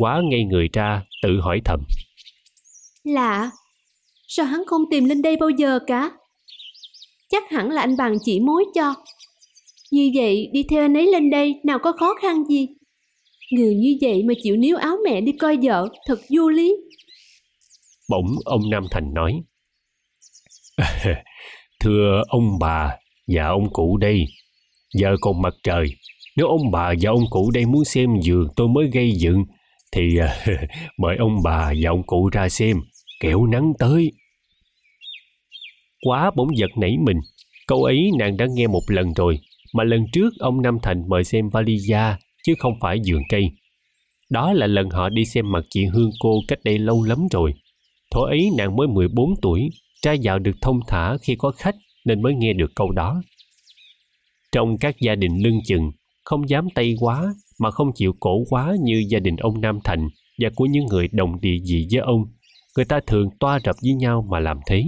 Quá 0.00 0.20
ngây 0.30 0.44
người 0.44 0.68
ra, 0.72 1.02
tự 1.22 1.40
hỏi 1.40 1.60
thầm. 1.64 1.80
Lạ, 3.04 3.50
sao 4.28 4.46
hắn 4.46 4.62
không 4.66 4.82
tìm 4.90 5.04
lên 5.04 5.22
đây 5.22 5.36
bao 5.36 5.50
giờ 5.50 5.78
cả? 5.86 6.10
Chắc 7.28 7.50
hẳn 7.50 7.70
là 7.70 7.82
anh 7.82 7.96
bằng 7.96 8.16
chỉ 8.24 8.40
mối 8.40 8.64
cho. 8.74 8.94
Như 9.90 10.10
vậy 10.14 10.50
đi 10.52 10.62
theo 10.70 10.84
anh 10.84 10.94
ấy 10.94 11.06
lên 11.12 11.30
đây 11.30 11.54
nào 11.64 11.78
có 11.82 11.92
khó 11.92 12.14
khăn 12.22 12.44
gì. 12.44 12.66
Người 13.50 13.74
như 13.74 13.96
vậy 14.00 14.22
mà 14.22 14.34
chịu 14.42 14.56
níu 14.56 14.76
áo 14.76 14.96
mẹ 15.04 15.20
đi 15.20 15.32
coi 15.32 15.56
vợ 15.62 15.88
thật 16.06 16.20
vô 16.36 16.48
lý. 16.48 16.76
Bỗng 18.08 18.26
ông 18.44 18.70
Nam 18.70 18.84
Thành 18.90 19.14
nói. 19.14 19.32
Thưa 21.80 22.22
ông 22.28 22.58
bà 22.60 22.96
và 23.26 23.46
ông 23.46 23.72
cụ 23.72 23.96
đây, 23.96 24.24
giờ 24.94 25.16
còn 25.20 25.42
mặt 25.42 25.54
trời. 25.62 25.86
Nếu 26.36 26.46
ông 26.46 26.70
bà 26.70 26.94
và 27.00 27.10
ông 27.10 27.24
cụ 27.30 27.50
đây 27.54 27.66
muốn 27.66 27.84
xem 27.84 28.10
giường 28.22 28.48
tôi 28.56 28.68
mới 28.68 28.90
gây 28.92 29.12
dựng, 29.12 29.44
thì 29.92 30.02
mời 30.98 31.16
ông 31.18 31.42
bà 31.44 31.72
và 31.82 31.90
ông 31.90 32.02
cụ 32.06 32.28
ra 32.32 32.48
xem, 32.48 32.80
kẻo 33.20 33.46
nắng 33.46 33.72
tới. 33.78 34.12
Quá 36.06 36.30
bỗng 36.36 36.56
giật 36.56 36.70
nảy 36.80 36.96
mình, 37.06 37.16
câu 37.66 37.84
ấy 37.84 38.10
nàng 38.18 38.36
đã 38.36 38.46
nghe 38.54 38.66
một 38.66 38.82
lần 38.88 39.12
rồi, 39.14 39.38
mà 39.74 39.84
lần 39.84 40.04
trước 40.12 40.30
ông 40.38 40.62
Nam 40.62 40.78
Thành 40.82 41.08
mời 41.08 41.24
xem 41.24 41.48
Valija 41.48 42.14
chứ 42.44 42.54
không 42.58 42.72
phải 42.80 43.00
giường 43.02 43.22
cây. 43.28 43.50
Đó 44.30 44.52
là 44.52 44.66
lần 44.66 44.90
họ 44.90 45.08
đi 45.08 45.24
xem 45.24 45.52
mặt 45.52 45.64
chị 45.70 45.84
Hương 45.84 46.10
cô 46.20 46.40
cách 46.48 46.58
đây 46.64 46.78
lâu 46.78 47.02
lắm 47.02 47.26
rồi. 47.30 47.54
Thổ 48.10 48.22
ấy 48.22 48.50
nàng 48.58 48.76
mới 48.76 48.86
14 48.86 49.34
tuổi, 49.42 49.68
ra 50.02 50.12
dạo 50.12 50.38
được 50.38 50.56
thông 50.62 50.80
thả 50.88 51.16
khi 51.22 51.36
có 51.38 51.50
khách 51.50 51.74
nên 52.04 52.22
mới 52.22 52.34
nghe 52.34 52.52
được 52.52 52.70
câu 52.74 52.90
đó. 52.90 53.22
Trong 54.52 54.78
các 54.78 54.96
gia 55.00 55.14
đình 55.14 55.32
lưng 55.42 55.60
chừng, 55.66 55.90
không 56.24 56.48
dám 56.48 56.68
tay 56.74 56.94
quá 57.00 57.34
mà 57.60 57.70
không 57.70 57.92
chịu 57.94 58.12
cổ 58.20 58.44
quá 58.48 58.74
như 58.82 59.04
gia 59.08 59.18
đình 59.18 59.36
ông 59.36 59.60
Nam 59.60 59.78
Thành 59.84 60.08
và 60.42 60.48
của 60.54 60.66
những 60.66 60.86
người 60.86 61.08
đồng 61.12 61.40
địa 61.40 61.58
vị 61.68 61.86
với 61.92 62.00
ông, 62.00 62.24
người 62.76 62.84
ta 62.84 63.00
thường 63.06 63.30
toa 63.40 63.60
rập 63.64 63.76
với 63.82 63.94
nhau 63.94 64.26
mà 64.30 64.40
làm 64.40 64.60
thế. 64.66 64.84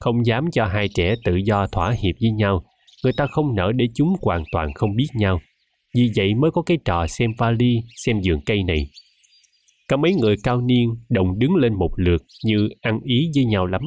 Không 0.00 0.26
dám 0.26 0.50
cho 0.52 0.66
hai 0.66 0.88
trẻ 0.88 1.14
tự 1.24 1.36
do 1.36 1.66
thỏa 1.66 1.90
hiệp 1.90 2.14
với 2.20 2.30
nhau, 2.30 2.64
người 3.04 3.12
ta 3.12 3.26
không 3.26 3.54
nỡ 3.54 3.72
để 3.72 3.88
chúng 3.94 4.14
hoàn 4.22 4.44
toàn 4.52 4.74
không 4.74 4.96
biết 4.96 5.08
nhau. 5.14 5.40
Vì 5.94 6.10
vậy 6.16 6.34
mới 6.34 6.50
có 6.50 6.62
cái 6.62 6.78
trò 6.84 7.06
xem 7.06 7.30
vali, 7.38 7.76
xem 7.96 8.20
giường 8.20 8.40
cây 8.46 8.62
này. 8.62 8.88
Cả 9.88 9.96
mấy 9.96 10.14
người 10.14 10.36
cao 10.42 10.60
niên 10.60 10.88
đồng 11.08 11.38
đứng 11.38 11.54
lên 11.54 11.74
một 11.74 11.90
lượt 11.96 12.22
như 12.44 12.68
ăn 12.80 13.00
ý 13.04 13.30
với 13.34 13.44
nhau 13.44 13.66
lắm. 13.66 13.82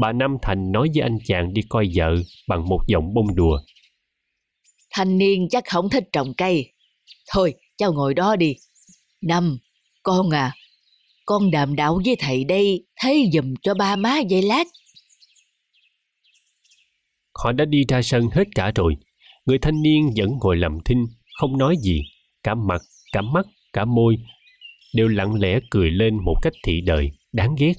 Bà 0.00 0.12
Nam 0.12 0.36
Thành 0.42 0.72
nói 0.72 0.88
với 0.94 1.02
anh 1.02 1.18
chàng 1.24 1.52
đi 1.52 1.62
coi 1.68 1.88
vợ 1.94 2.14
bằng 2.48 2.68
một 2.68 2.80
giọng 2.88 3.14
bông 3.14 3.34
đùa. 3.34 3.58
Thanh 4.90 5.18
niên 5.18 5.48
chắc 5.50 5.64
không 5.68 5.90
thích 5.90 6.04
trồng 6.12 6.34
cây. 6.36 6.72
Thôi, 7.32 7.54
cháu 7.76 7.92
ngồi 7.92 8.14
đó 8.14 8.36
đi. 8.36 8.56
Năm, 9.22 9.58
con 10.02 10.30
à, 10.30 10.52
con 11.26 11.50
đàm 11.50 11.76
đạo 11.76 12.00
với 12.04 12.16
thầy 12.18 12.44
đây, 12.44 12.86
thấy 12.96 13.30
giùm 13.32 13.54
cho 13.62 13.74
ba 13.74 13.96
má 13.96 14.18
dây 14.18 14.42
lát. 14.42 14.66
Họ 17.34 17.52
đã 17.52 17.64
đi 17.64 17.84
ra 17.88 18.02
sân 18.02 18.28
hết 18.32 18.44
cả 18.54 18.72
rồi. 18.74 18.96
Người 19.46 19.58
thanh 19.58 19.82
niên 19.82 20.10
vẫn 20.16 20.30
ngồi 20.40 20.56
làm 20.56 20.78
thinh, 20.84 21.06
không 21.34 21.58
nói 21.58 21.76
gì. 21.82 22.02
Cả 22.42 22.54
mặt, 22.54 22.82
cả 23.12 23.22
mắt, 23.22 23.46
cả 23.72 23.84
môi 23.84 24.16
đều 24.94 25.08
lặng 25.08 25.34
lẽ 25.34 25.60
cười 25.70 25.90
lên 25.90 26.16
một 26.24 26.36
cách 26.42 26.52
thị 26.66 26.80
đời, 26.80 27.10
đáng 27.32 27.54
ghét. 27.58 27.72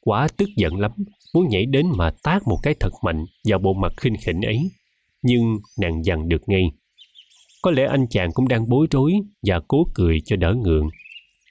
Quá 0.00 0.28
tức 0.36 0.48
giận 0.56 0.76
lắm, 0.80 0.90
muốn 1.34 1.48
nhảy 1.48 1.66
đến 1.66 1.86
mà 1.96 2.10
tát 2.22 2.42
một 2.46 2.58
cái 2.62 2.74
thật 2.80 2.92
mạnh 3.04 3.26
vào 3.44 3.58
bộ 3.58 3.72
mặt 3.72 3.92
khinh 3.96 4.16
khỉnh 4.16 4.40
ấy. 4.40 4.58
Nhưng 5.22 5.58
nàng 5.80 6.04
dằn 6.04 6.28
được 6.28 6.42
ngay. 6.46 6.62
Có 7.62 7.70
lẽ 7.70 7.86
anh 7.90 8.06
chàng 8.10 8.30
cũng 8.34 8.48
đang 8.48 8.68
bối 8.68 8.86
rối 8.90 9.12
và 9.42 9.60
cố 9.68 9.86
cười 9.94 10.20
cho 10.24 10.36
đỡ 10.36 10.54
ngượng. 10.54 10.88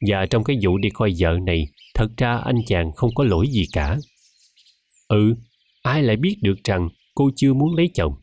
Và 0.07 0.25
trong 0.25 0.43
cái 0.43 0.57
vụ 0.61 0.77
đi 0.77 0.89
coi 0.89 1.13
vợ 1.19 1.37
này, 1.45 1.67
thật 1.93 2.07
ra 2.17 2.37
anh 2.37 2.57
chàng 2.67 2.91
không 2.91 3.09
có 3.15 3.23
lỗi 3.23 3.47
gì 3.47 3.63
cả. 3.73 3.97
Ừ, 5.07 5.35
ai 5.81 6.03
lại 6.03 6.15
biết 6.15 6.37
được 6.41 6.63
rằng 6.63 6.89
cô 7.15 7.29
chưa 7.35 7.53
muốn 7.53 7.75
lấy 7.75 7.89
chồng. 7.93 8.13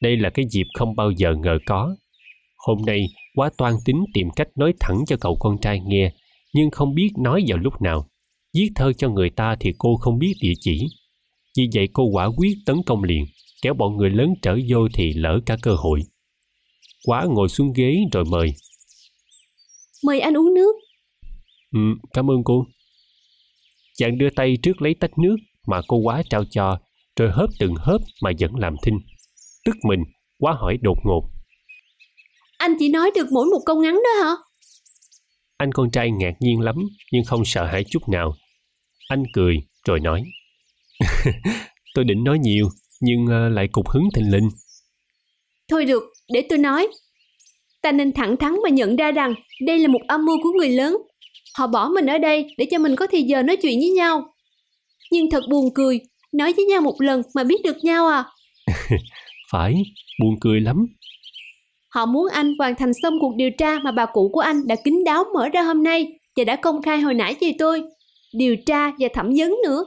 Đây 0.00 0.16
là 0.16 0.30
cái 0.30 0.44
dịp 0.50 0.66
không 0.74 0.96
bao 0.96 1.10
giờ 1.10 1.34
ngờ 1.34 1.58
có. 1.66 1.96
Hôm 2.56 2.78
nay, 2.86 3.06
quá 3.34 3.50
toan 3.58 3.74
tính 3.84 4.04
tìm 4.14 4.28
cách 4.36 4.48
nói 4.56 4.72
thẳng 4.80 4.98
cho 5.06 5.16
cậu 5.20 5.36
con 5.40 5.58
trai 5.62 5.80
nghe, 5.86 6.12
nhưng 6.52 6.70
không 6.70 6.94
biết 6.94 7.10
nói 7.18 7.44
vào 7.46 7.58
lúc 7.58 7.82
nào. 7.82 8.08
Viết 8.54 8.70
thơ 8.74 8.92
cho 8.92 9.08
người 9.08 9.30
ta 9.30 9.56
thì 9.60 9.72
cô 9.78 9.96
không 9.96 10.18
biết 10.18 10.34
địa 10.40 10.52
chỉ. 10.60 10.86
Vì 11.56 11.68
vậy 11.74 11.88
cô 11.92 12.04
quả 12.04 12.26
quyết 12.36 12.54
tấn 12.66 12.76
công 12.86 13.04
liền, 13.04 13.24
kéo 13.62 13.74
bọn 13.74 13.96
người 13.96 14.10
lớn 14.10 14.34
trở 14.42 14.58
vô 14.68 14.88
thì 14.94 15.12
lỡ 15.12 15.40
cả 15.46 15.56
cơ 15.62 15.74
hội. 15.74 16.00
Quá 17.04 17.26
ngồi 17.28 17.48
xuống 17.48 17.72
ghế 17.72 17.96
rồi 18.12 18.24
mời. 18.24 18.54
Mời 20.04 20.20
anh 20.20 20.36
uống 20.36 20.54
nước. 20.54 20.72
Ừ, 21.72 21.80
cảm 22.12 22.30
ơn 22.30 22.44
cô. 22.44 22.66
Chàng 23.96 24.18
đưa 24.18 24.30
tay 24.30 24.56
trước 24.62 24.82
lấy 24.82 24.94
tách 24.94 25.18
nước 25.18 25.36
mà 25.66 25.80
cô 25.88 25.96
quá 25.96 26.22
trao 26.30 26.44
cho, 26.50 26.78
rồi 27.16 27.30
hớp 27.32 27.50
từng 27.58 27.74
hớp 27.78 28.00
mà 28.22 28.30
vẫn 28.40 28.54
làm 28.54 28.76
thinh. 28.82 28.98
Tức 29.64 29.76
mình, 29.88 30.00
quá 30.38 30.52
hỏi 30.52 30.78
đột 30.82 30.98
ngột. 31.04 31.22
Anh 32.58 32.74
chỉ 32.78 32.88
nói 32.88 33.10
được 33.14 33.26
mỗi 33.32 33.46
một 33.46 33.60
câu 33.66 33.76
ngắn 33.76 33.94
đó 33.94 34.24
hả? 34.24 34.30
Anh 35.56 35.72
con 35.72 35.90
trai 35.90 36.10
ngạc 36.10 36.34
nhiên 36.40 36.60
lắm, 36.60 36.76
nhưng 37.12 37.24
không 37.24 37.44
sợ 37.44 37.64
hãi 37.64 37.84
chút 37.90 38.08
nào. 38.08 38.34
Anh 39.08 39.22
cười, 39.32 39.56
rồi 39.86 40.00
nói. 40.00 40.22
tôi 41.94 42.04
định 42.04 42.24
nói 42.24 42.38
nhiều, 42.38 42.68
nhưng 43.00 43.26
ờ, 43.26 43.48
lại 43.48 43.68
cục 43.72 43.88
hứng 43.88 44.08
thình 44.14 44.32
lình. 44.32 44.48
Thôi 45.68 45.84
được, 45.84 46.02
để 46.32 46.46
tôi 46.48 46.58
nói. 46.58 46.88
Ta 47.82 47.92
nên 47.92 48.12
thẳng 48.12 48.36
thắn 48.36 48.56
mà 48.62 48.68
nhận 48.70 48.96
ra 48.96 49.12
rằng 49.12 49.34
đây 49.66 49.78
là 49.78 49.88
một 49.88 50.00
âm 50.08 50.24
mưu 50.24 50.36
của 50.42 50.52
người 50.58 50.68
lớn. 50.68 50.96
Họ 51.58 51.66
bỏ 51.66 51.88
mình 51.88 52.06
ở 52.06 52.18
đây 52.18 52.46
để 52.58 52.66
cho 52.70 52.78
mình 52.78 52.96
có 52.96 53.06
thời 53.06 53.22
giờ 53.22 53.42
nói 53.42 53.56
chuyện 53.56 53.78
với 53.78 53.90
nhau. 53.90 54.33
Nhưng 55.14 55.30
thật 55.30 55.44
buồn 55.50 55.74
cười, 55.74 56.00
nói 56.32 56.52
với 56.52 56.64
nhau 56.64 56.80
một 56.80 56.94
lần 56.98 57.22
mà 57.34 57.44
biết 57.44 57.62
được 57.64 57.76
nhau 57.84 58.06
à. 58.06 58.24
Phải, 59.52 59.82
buồn 60.20 60.34
cười 60.40 60.60
lắm. 60.60 60.86
Họ 61.88 62.06
muốn 62.06 62.28
anh 62.32 62.54
hoàn 62.58 62.74
thành 62.74 62.92
xong 63.02 63.14
cuộc 63.20 63.34
điều 63.36 63.50
tra 63.58 63.78
mà 63.78 63.92
bà 63.92 64.06
cụ 64.06 64.30
của 64.32 64.40
anh 64.40 64.66
đã 64.66 64.76
kín 64.84 65.04
đáo 65.04 65.24
mở 65.34 65.48
ra 65.48 65.62
hôm 65.62 65.82
nay 65.82 66.06
và 66.36 66.44
đã 66.44 66.56
công 66.56 66.82
khai 66.82 67.00
hồi 67.00 67.14
nãy 67.14 67.36
về 67.40 67.52
tôi. 67.58 67.82
Điều 68.32 68.56
tra 68.66 68.90
và 68.98 69.08
thẩm 69.14 69.30
vấn 69.36 69.56
nữa. 69.64 69.84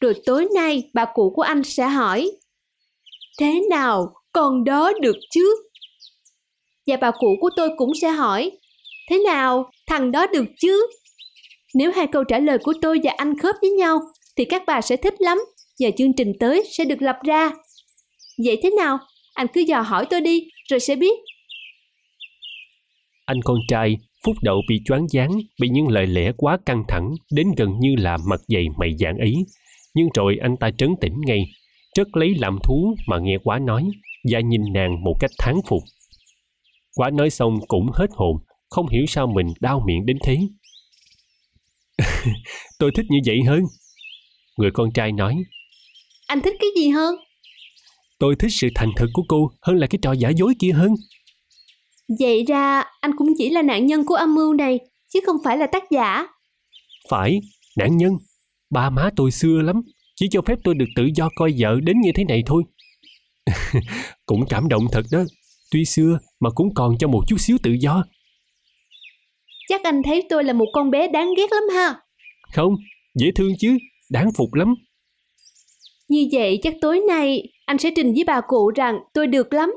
Rồi 0.00 0.14
tối 0.26 0.48
nay 0.54 0.90
bà 0.94 1.04
cụ 1.14 1.32
của 1.36 1.42
anh 1.42 1.64
sẽ 1.64 1.88
hỏi 1.88 2.30
Thế 3.38 3.60
nào 3.70 4.12
con 4.32 4.64
đó 4.64 4.92
được 5.00 5.16
chứ? 5.30 5.56
Và 6.86 6.96
bà 6.96 7.10
cụ 7.10 7.36
của 7.40 7.50
tôi 7.56 7.70
cũng 7.76 7.94
sẽ 7.94 8.08
hỏi 8.08 8.50
Thế 9.10 9.18
nào 9.18 9.70
thằng 9.86 10.12
đó 10.12 10.26
được 10.26 10.44
chứ? 10.60 10.86
Nếu 11.74 11.92
hai 11.92 12.06
câu 12.06 12.24
trả 12.24 12.38
lời 12.38 12.58
của 12.58 12.72
tôi 12.82 13.00
và 13.02 13.12
anh 13.16 13.38
khớp 13.38 13.54
với 13.60 13.70
nhau 13.70 14.00
thì 14.36 14.44
các 14.44 14.62
bà 14.66 14.80
sẽ 14.80 14.96
thích 14.96 15.14
lắm 15.18 15.38
và 15.80 15.90
chương 15.98 16.12
trình 16.12 16.32
tới 16.40 16.64
sẽ 16.70 16.84
được 16.84 17.02
lập 17.02 17.16
ra. 17.24 17.50
Vậy 18.44 18.58
thế 18.62 18.70
nào? 18.70 18.98
Anh 19.34 19.46
cứ 19.52 19.60
dò 19.60 19.80
hỏi 19.80 20.06
tôi 20.10 20.20
đi 20.20 20.44
rồi 20.70 20.80
sẽ 20.80 20.96
biết. 20.96 21.18
Anh 23.26 23.40
con 23.44 23.58
trai 23.68 23.96
phút 24.24 24.36
đầu 24.42 24.62
bị 24.68 24.80
choáng 24.84 25.06
váng 25.12 25.30
bị 25.60 25.68
những 25.68 25.88
lời 25.88 26.06
lẽ 26.06 26.32
quá 26.36 26.58
căng 26.66 26.84
thẳng 26.88 27.10
đến 27.32 27.46
gần 27.56 27.70
như 27.80 27.94
là 27.98 28.16
mặt 28.30 28.40
dày 28.48 28.66
mày 28.78 28.96
dạn 28.98 29.18
ấy. 29.18 29.34
Nhưng 29.94 30.08
rồi 30.14 30.36
anh 30.42 30.56
ta 30.56 30.70
trấn 30.78 30.90
tĩnh 31.00 31.14
ngay, 31.26 31.44
rất 31.96 32.16
lấy 32.16 32.34
làm 32.38 32.58
thú 32.64 32.94
mà 33.06 33.18
nghe 33.18 33.38
quá 33.44 33.58
nói 33.58 33.84
và 34.32 34.40
nhìn 34.40 34.60
nàng 34.72 35.04
một 35.04 35.14
cách 35.20 35.30
thán 35.38 35.54
phục. 35.68 35.82
Quá 36.96 37.10
nói 37.10 37.30
xong 37.30 37.58
cũng 37.68 37.86
hết 37.92 38.10
hồn, 38.14 38.36
không 38.70 38.88
hiểu 38.88 39.06
sao 39.08 39.26
mình 39.26 39.46
đau 39.60 39.82
miệng 39.86 40.06
đến 40.06 40.18
thế. 40.22 40.38
Tôi 42.78 42.90
thích 42.94 43.06
như 43.08 43.18
vậy 43.26 43.38
hơn. 43.46 43.60
Người 44.56 44.70
con 44.74 44.92
trai 44.92 45.12
nói, 45.12 45.36
Anh 46.26 46.40
thích 46.40 46.54
cái 46.60 46.70
gì 46.76 46.88
hơn? 46.90 47.14
tôi 48.18 48.34
thích 48.38 48.50
sự 48.52 48.68
thành 48.74 48.90
thực 48.96 49.10
của 49.12 49.22
cô 49.28 49.50
hơn 49.62 49.76
là 49.76 49.86
cái 49.86 49.98
trò 50.02 50.12
giả 50.12 50.28
dối 50.28 50.54
kia 50.58 50.72
hơn. 50.72 50.94
Vậy 52.20 52.44
ra 52.48 52.84
anh 53.00 53.16
cũng 53.16 53.28
chỉ 53.38 53.50
là 53.50 53.62
nạn 53.62 53.86
nhân 53.86 54.04
của 54.06 54.14
âm 54.14 54.34
mưu 54.34 54.54
này, 54.54 54.78
chứ 55.12 55.20
không 55.26 55.36
phải 55.44 55.58
là 55.58 55.66
tác 55.66 55.82
giả. 55.90 56.26
Phải, 57.10 57.40
nạn 57.76 57.96
nhân. 57.96 58.12
Ba 58.70 58.90
má 58.90 59.10
tôi 59.16 59.30
xưa 59.30 59.62
lắm, 59.62 59.82
chỉ 60.16 60.28
cho 60.30 60.42
phép 60.42 60.58
tôi 60.64 60.74
được 60.74 60.86
tự 60.96 61.08
do 61.14 61.28
coi 61.34 61.54
vợ 61.58 61.76
đến 61.82 62.00
như 62.00 62.10
thế 62.14 62.24
này 62.24 62.42
thôi. 62.46 62.62
cũng 64.26 64.44
cảm 64.48 64.68
động 64.68 64.86
thật 64.92 65.02
đó. 65.12 65.24
Tuy 65.70 65.84
xưa 65.84 66.18
mà 66.40 66.50
cũng 66.50 66.74
còn 66.74 66.98
cho 66.98 67.08
một 67.08 67.22
chút 67.28 67.36
xíu 67.38 67.56
tự 67.62 67.70
do. 67.80 68.04
Chắc 69.68 69.82
anh 69.84 70.02
thấy 70.02 70.26
tôi 70.30 70.44
là 70.44 70.52
một 70.52 70.66
con 70.72 70.90
bé 70.90 71.08
đáng 71.08 71.34
ghét 71.36 71.52
lắm 71.52 71.62
ha. 71.74 71.94
Không, 72.54 72.74
dễ 73.14 73.30
thương 73.34 73.52
chứ, 73.58 73.78
đáng 74.10 74.32
phục 74.36 74.54
lắm. 74.54 74.74
Như 76.08 76.28
vậy 76.32 76.58
chắc 76.62 76.74
tối 76.80 77.00
nay 77.08 77.42
anh 77.66 77.78
sẽ 77.78 77.90
trình 77.96 78.14
với 78.14 78.24
bà 78.26 78.40
cụ 78.40 78.70
rằng 78.74 78.98
tôi 79.14 79.26
được 79.26 79.52
lắm. 79.52 79.72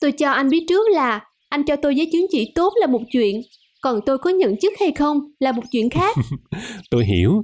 Tôi 0.00 0.12
cho 0.12 0.30
anh 0.30 0.50
biết 0.50 0.64
trước 0.68 0.88
là 0.90 1.20
anh 1.48 1.64
cho 1.64 1.76
tôi 1.76 1.96
giấy 1.96 2.08
chứng 2.12 2.26
chỉ 2.30 2.52
tốt 2.54 2.72
là 2.80 2.86
một 2.86 3.02
chuyện, 3.12 3.40
còn 3.80 4.00
tôi 4.06 4.18
có 4.18 4.30
nhận 4.30 4.56
chức 4.60 4.72
hay 4.80 4.92
không 4.92 5.18
là 5.38 5.52
một 5.52 5.62
chuyện 5.70 5.90
khác. 5.90 6.16
tôi 6.90 7.04
hiểu, 7.06 7.42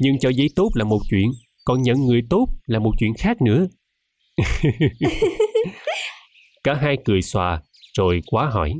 nhưng 0.00 0.18
cho 0.18 0.28
giấy 0.28 0.48
tốt 0.56 0.70
là 0.74 0.84
một 0.84 1.00
chuyện, 1.10 1.30
còn 1.64 1.82
nhận 1.82 2.06
người 2.06 2.22
tốt 2.30 2.46
là 2.66 2.78
một 2.78 2.92
chuyện 2.98 3.12
khác 3.18 3.42
nữa. 3.42 3.66
Cả 6.64 6.74
hai 6.74 6.96
cười 7.04 7.22
xòa, 7.22 7.62
rồi 7.98 8.20
quá 8.26 8.50
hỏi. 8.52 8.72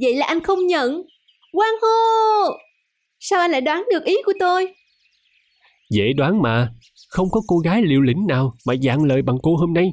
Vậy 0.00 0.14
là 0.14 0.26
anh 0.26 0.40
không 0.40 0.66
nhận. 0.66 1.02
Quang 1.52 1.74
hô! 1.82 2.56
Sao 3.26 3.40
anh 3.40 3.50
lại 3.50 3.60
đoán 3.60 3.84
được 3.90 4.04
ý 4.04 4.16
của 4.26 4.32
tôi? 4.40 4.74
Dễ 5.90 6.12
đoán 6.16 6.42
mà, 6.42 6.72
không 7.08 7.30
có 7.30 7.40
cô 7.46 7.58
gái 7.58 7.82
liều 7.82 8.00
lĩnh 8.00 8.26
nào 8.28 8.54
mà 8.66 8.74
dạng 8.82 9.04
lời 9.04 9.22
bằng 9.22 9.36
cô 9.42 9.56
hôm 9.56 9.72
nay. 9.72 9.92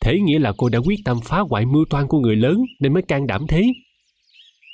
Thế 0.00 0.18
nghĩa 0.20 0.38
là 0.38 0.52
cô 0.56 0.68
đã 0.68 0.78
quyết 0.78 0.96
tâm 1.04 1.20
phá 1.24 1.38
hoại 1.38 1.66
mưu 1.66 1.84
toan 1.90 2.06
của 2.08 2.18
người 2.18 2.36
lớn 2.36 2.56
nên 2.80 2.92
mới 2.94 3.02
can 3.02 3.26
đảm 3.26 3.46
thế. 3.48 3.62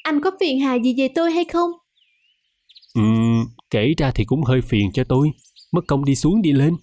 Anh 0.03 0.21
có 0.21 0.31
phiền 0.41 0.61
hà 0.61 0.75
gì 0.75 0.95
về 0.99 1.09
tôi 1.15 1.33
hay 1.33 1.45
không? 1.45 1.71
Ừm, 2.95 3.45
kể 3.71 3.95
ra 3.99 4.11
thì 4.15 4.25
cũng 4.25 4.43
hơi 4.43 4.61
phiền 4.63 4.93
cho 4.95 5.05
tôi. 5.05 5.31
Mất 5.73 5.85
công 5.87 6.05
đi 6.05 6.15
xuống 6.15 6.43
đi 6.43 6.53
lên. 6.53 6.77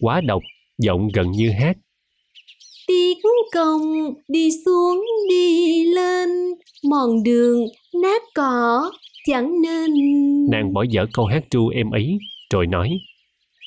Quá 0.00 0.20
độc, 0.20 0.42
giọng 0.78 1.08
gần 1.14 1.30
như 1.30 1.50
hát. 1.50 1.76
Tiếc 2.86 3.14
công 3.52 4.14
đi 4.28 4.48
xuống 4.64 5.04
đi 5.28 5.84
lên, 5.84 6.28
mòn 6.90 7.22
đường 7.22 7.66
nát 8.02 8.22
cỏ 8.34 8.90
chẳng 9.26 9.62
nên... 9.62 9.90
Nàng 10.50 10.72
bỏ 10.72 10.84
dở 10.90 11.06
câu 11.12 11.26
hát 11.26 11.44
tru 11.50 11.68
em 11.68 11.90
ấy, 11.90 12.18
rồi 12.52 12.66
nói. 12.66 12.90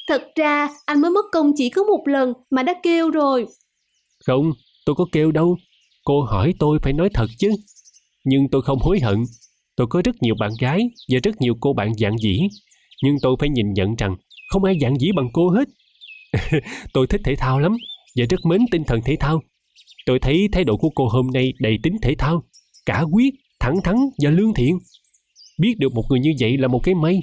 Thật 0.07 0.23
ra 0.35 0.69
anh 0.85 1.01
mới 1.01 1.11
mất 1.11 1.25
công 1.31 1.51
chỉ 1.55 1.69
có 1.69 1.83
một 1.83 2.03
lần 2.07 2.33
mà 2.49 2.63
đã 2.63 2.73
kêu 2.83 3.09
rồi. 3.09 3.45
Không, 4.25 4.51
tôi 4.85 4.95
có 4.95 5.05
kêu 5.11 5.31
đâu. 5.31 5.57
Cô 6.03 6.21
hỏi 6.21 6.53
tôi 6.59 6.79
phải 6.83 6.93
nói 6.93 7.09
thật 7.13 7.27
chứ. 7.37 7.49
Nhưng 8.23 8.47
tôi 8.51 8.61
không 8.61 8.79
hối 8.79 8.99
hận. 8.99 9.23
Tôi 9.75 9.87
có 9.89 10.01
rất 10.05 10.15
nhiều 10.21 10.35
bạn 10.39 10.51
gái 10.59 10.89
và 11.13 11.19
rất 11.23 11.41
nhiều 11.41 11.53
cô 11.59 11.73
bạn 11.73 11.93
dạng 11.97 12.17
dĩ. 12.17 12.39
Nhưng 13.03 13.15
tôi 13.21 13.35
phải 13.39 13.49
nhìn 13.49 13.73
nhận 13.73 13.95
rằng 13.95 14.15
không 14.49 14.63
ai 14.63 14.77
dạng 14.81 14.99
dĩ 14.99 15.09
bằng 15.15 15.29
cô 15.33 15.49
hết. 15.49 15.67
tôi 16.93 17.07
thích 17.07 17.21
thể 17.23 17.35
thao 17.35 17.59
lắm 17.59 17.77
và 18.15 18.25
rất 18.29 18.45
mến 18.45 18.61
tinh 18.71 18.83
thần 18.83 18.99
thể 19.05 19.15
thao. 19.19 19.41
Tôi 20.05 20.19
thấy 20.19 20.47
thái 20.51 20.63
độ 20.63 20.77
của 20.77 20.89
cô 20.95 21.07
hôm 21.07 21.27
nay 21.33 21.53
đầy 21.59 21.77
tính 21.83 21.93
thể 22.01 22.15
thao, 22.17 22.43
cả 22.85 23.03
quyết, 23.11 23.33
thẳng 23.59 23.75
thắn 23.83 23.95
và 24.23 24.29
lương 24.29 24.53
thiện. 24.53 24.79
Biết 25.59 25.75
được 25.79 25.93
một 25.93 26.03
người 26.09 26.19
như 26.19 26.33
vậy 26.39 26.57
là 26.57 26.67
một 26.67 26.79
cái 26.83 26.95
may. 26.95 27.19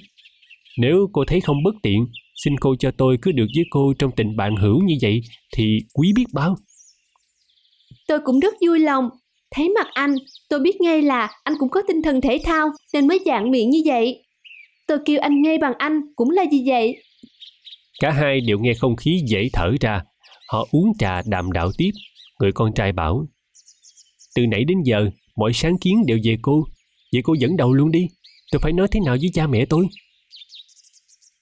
Nếu 0.79 1.09
cô 1.13 1.25
thấy 1.25 1.41
không 1.41 1.63
bất 1.65 1.75
tiện, 1.83 2.07
xin 2.45 2.57
cô 2.61 2.77
cho 2.79 2.91
tôi 2.99 3.19
cứ 3.23 3.33
được 3.33 3.47
với 3.57 3.65
cô 3.71 3.93
trong 3.99 4.11
tình 4.17 4.37
bạn 4.37 4.57
hữu 4.57 4.83
như 4.85 4.95
vậy 5.03 5.21
thì 5.57 5.79
quý 5.95 6.13
biết 6.17 6.25
bao. 6.33 6.57
Tôi 8.09 8.19
cũng 8.25 8.41
rất 8.41 8.55
vui 8.67 8.79
lòng. 8.79 9.09
Thấy 9.51 9.69
mặt 9.69 9.87
anh, 9.93 10.15
tôi 10.49 10.61
biết 10.61 10.81
ngay 10.81 11.03
là 11.03 11.31
anh 11.45 11.55
cũng 11.59 11.69
có 11.69 11.83
tinh 11.89 12.03
thần 12.03 12.21
thể 12.21 12.41
thao 12.45 12.69
nên 12.95 13.09
mới 13.09 13.19
dạng 13.27 13.51
miệng 13.51 13.71
như 13.71 13.83
vậy. 13.87 14.25
Tôi 14.87 14.99
kêu 15.05 15.19
anh 15.21 15.43
ngay 15.43 15.59
bằng 15.59 15.73
anh 15.79 16.01
cũng 16.17 16.31
là 16.31 16.45
gì 16.53 16.65
vậy? 16.67 16.97
Cả 18.01 18.11
hai 18.11 18.41
đều 18.41 18.59
nghe 18.59 18.75
không 18.75 18.97
khí 18.97 19.21
dễ 19.27 19.49
thở 19.53 19.73
ra. 19.81 20.03
Họ 20.55 20.67
uống 20.71 20.93
trà 20.99 21.23
đàm 21.27 21.53
đạo 21.53 21.71
tiếp. 21.79 21.91
Người 22.41 22.53
con 22.53 22.75
trai 22.75 22.93
bảo 22.93 23.27
Từ 24.35 24.47
nãy 24.47 24.65
đến 24.65 24.79
giờ, 24.85 25.11
mọi 25.37 25.53
sáng 25.55 25.79
kiến 25.79 26.07
đều 26.07 26.19
về 26.25 26.37
cô. 26.43 26.65
Vậy 27.13 27.23
cô 27.25 27.35
dẫn 27.35 27.57
đầu 27.57 27.73
luôn 27.73 27.91
đi. 27.91 28.09
Tôi 28.53 28.61
phải 28.63 28.73
nói 28.73 28.89
thế 28.91 29.01
nào 29.01 29.17
với 29.21 29.31
cha 29.35 29.47
mẹ 29.47 29.65
tôi? 29.71 29.87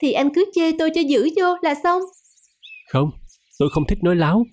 Thì 0.02 0.12
anh 0.12 0.34
cứ 0.34 0.44
chê 0.54 0.72
tôi 0.78 0.90
cho 0.94 1.00
giữ 1.00 1.28
vô 1.36 1.56
là 1.62 1.74
xong. 1.82 2.02
Không, 2.88 3.10
tôi 3.58 3.68
không 3.72 3.86
thích 3.86 3.98
nói 4.02 4.16
láo. 4.16 4.46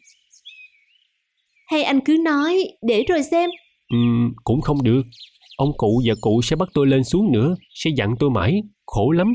Hay 1.67 1.83
anh 1.83 1.99
cứ 2.05 2.17
nói, 2.25 2.63
để 2.81 3.03
rồi 3.07 3.23
xem. 3.23 3.49
Ừ, 3.89 3.97
cũng 4.43 4.61
không 4.61 4.83
được. 4.83 5.01
Ông 5.57 5.77
cụ 5.77 6.01
và 6.05 6.13
cụ 6.21 6.41
sẽ 6.43 6.55
bắt 6.55 6.69
tôi 6.73 6.87
lên 6.87 7.03
xuống 7.03 7.31
nữa, 7.31 7.55
sẽ 7.73 7.91
dặn 7.97 8.15
tôi 8.19 8.29
mãi, 8.29 8.61
khổ 8.85 9.11
lắm. 9.11 9.33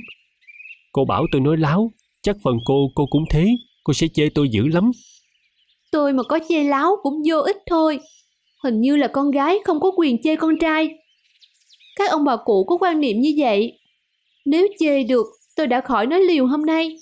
Cô 0.93 1.05
bảo 1.05 1.27
tôi 1.33 1.41
nói 1.41 1.57
láo, 1.57 1.93
chắc 2.23 2.37
phần 2.43 2.57
cô, 2.65 2.91
cô 2.95 3.07
cũng 3.11 3.25
thế, 3.31 3.47
cô 3.85 3.93
sẽ 3.93 4.07
chê 4.15 4.29
tôi 4.35 4.49
dữ 4.49 4.67
lắm. 4.69 4.91
Tôi 5.91 6.13
mà 6.13 6.23
có 6.23 6.39
chê 6.49 6.65
láo 6.65 6.97
cũng 7.03 7.15
vô 7.29 7.41
ích 7.41 7.57
thôi. 7.67 8.01
Hình 8.65 8.81
như 8.81 8.97
là 8.97 9.09
con 9.09 9.31
gái 9.31 9.59
không 9.65 9.81
có 9.81 9.91
quyền 9.97 10.23
chê 10.23 10.37
con 10.37 10.59
trai. 10.61 10.89
Các 11.97 12.11
ông 12.11 12.25
bà 12.25 12.37
cụ 12.37 12.65
có 12.65 12.77
quan 12.81 13.01
niệm 13.01 13.21
như 13.21 13.35
vậy. 13.39 13.79
Nếu 14.45 14.67
chê 14.79 15.03
được, 15.03 15.27
tôi 15.57 15.67
đã 15.67 15.81
khỏi 15.81 16.07
nói 16.07 16.21
liều 16.21 16.47
hôm 16.47 16.67
nay. 16.67 16.97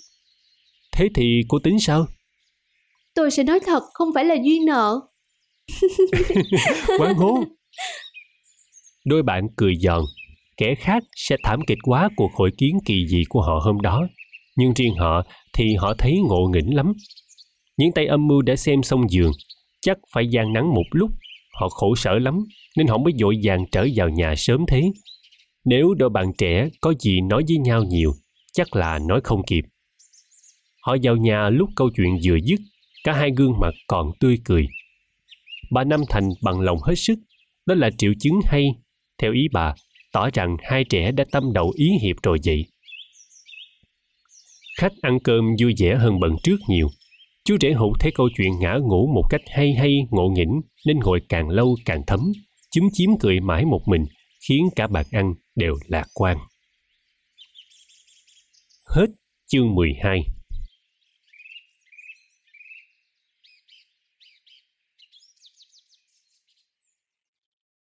Thế 0.91 1.07
thì 1.15 1.41
cô 1.47 1.59
tính 1.59 1.79
sao? 1.79 2.05
Tôi 3.15 3.31
sẽ 3.31 3.43
nói 3.43 3.59
thật, 3.65 3.83
không 3.93 4.13
phải 4.13 4.25
là 4.25 4.35
duyên 4.43 4.65
nợ. 4.65 4.99
Quán 6.99 7.15
hố. 7.15 7.43
Đôi 9.05 9.23
bạn 9.23 9.47
cười 9.57 9.75
giòn. 9.75 10.03
Kẻ 10.57 10.75
khác 10.75 11.03
sẽ 11.15 11.35
thảm 11.43 11.59
kịch 11.67 11.77
quá 11.83 12.09
cuộc 12.15 12.31
hội 12.35 12.51
kiến 12.57 12.77
kỳ 12.85 13.07
dị 13.07 13.23
của 13.29 13.41
họ 13.41 13.59
hôm 13.63 13.81
đó. 13.81 14.07
Nhưng 14.55 14.73
riêng 14.73 14.95
họ 14.95 15.23
thì 15.53 15.75
họ 15.75 15.93
thấy 15.97 16.19
ngộ 16.27 16.49
nghĩnh 16.53 16.75
lắm. 16.75 16.93
Những 17.77 17.91
tay 17.91 18.05
âm 18.05 18.27
mưu 18.27 18.41
đã 18.41 18.55
xem 18.55 18.83
xong 18.83 19.09
giường, 19.09 19.31
chắc 19.81 19.97
phải 20.11 20.27
gian 20.27 20.53
nắng 20.53 20.73
một 20.73 20.85
lúc. 20.91 21.11
Họ 21.53 21.69
khổ 21.69 21.95
sở 21.95 22.19
lắm, 22.19 22.39
nên 22.77 22.87
họ 22.87 22.97
mới 22.97 23.13
dội 23.19 23.39
vàng 23.43 23.65
trở 23.71 23.87
vào 23.95 24.09
nhà 24.09 24.33
sớm 24.37 24.65
thế. 24.67 24.81
Nếu 25.65 25.93
đôi 25.93 26.09
bạn 26.09 26.31
trẻ 26.37 26.69
có 26.81 26.93
gì 26.99 27.21
nói 27.21 27.43
với 27.47 27.57
nhau 27.57 27.83
nhiều, 27.83 28.11
chắc 28.53 28.75
là 28.75 28.99
nói 28.99 29.21
không 29.23 29.43
kịp. 29.47 29.61
Họ 30.81 30.97
vào 31.03 31.15
nhà 31.15 31.49
lúc 31.49 31.69
câu 31.75 31.89
chuyện 31.95 32.19
vừa 32.23 32.37
dứt, 32.43 32.59
cả 33.03 33.13
hai 33.13 33.31
gương 33.37 33.59
mặt 33.59 33.73
còn 33.87 34.11
tươi 34.19 34.37
cười. 34.45 34.67
Bà 35.71 35.83
Nam 35.83 36.01
Thành 36.09 36.29
bằng 36.41 36.59
lòng 36.59 36.77
hết 36.81 36.95
sức, 36.95 37.19
đó 37.65 37.75
là 37.75 37.89
triệu 37.97 38.13
chứng 38.19 38.39
hay, 38.45 38.75
theo 39.17 39.33
ý 39.33 39.47
bà, 39.51 39.75
tỏ 40.11 40.29
rằng 40.33 40.57
hai 40.63 40.83
trẻ 40.83 41.11
đã 41.11 41.25
tâm 41.31 41.53
đầu 41.53 41.73
ý 41.75 41.89
hiệp 42.01 42.15
rồi 42.23 42.37
vậy. 42.45 42.65
Khách 44.79 44.93
ăn 45.01 45.19
cơm 45.23 45.45
vui 45.61 45.73
vẻ 45.77 45.95
hơn 45.95 46.19
bận 46.19 46.35
trước 46.43 46.57
nhiều. 46.67 46.87
Chú 47.45 47.57
rể 47.61 47.71
hụt 47.71 47.99
thấy 47.99 48.11
câu 48.15 48.29
chuyện 48.37 48.51
ngã 48.59 48.77
ngủ 48.81 49.11
một 49.15 49.23
cách 49.29 49.41
hay 49.47 49.73
hay 49.73 49.97
ngộ 50.09 50.29
nghĩnh 50.29 50.61
nên 50.85 50.99
ngồi 50.99 51.19
càng 51.29 51.49
lâu 51.49 51.75
càng 51.85 52.01
thấm, 52.07 52.19
chúm 52.71 52.83
chím 52.93 53.09
cười 53.19 53.39
mãi 53.39 53.65
một 53.65 53.81
mình, 53.85 54.05
khiến 54.47 54.69
cả 54.75 54.87
bàn 54.87 55.05
ăn 55.11 55.33
đều 55.55 55.75
lạc 55.87 56.07
quan. 56.13 56.37
Hết 58.95 59.07
chương 59.47 59.75
12 59.75 60.19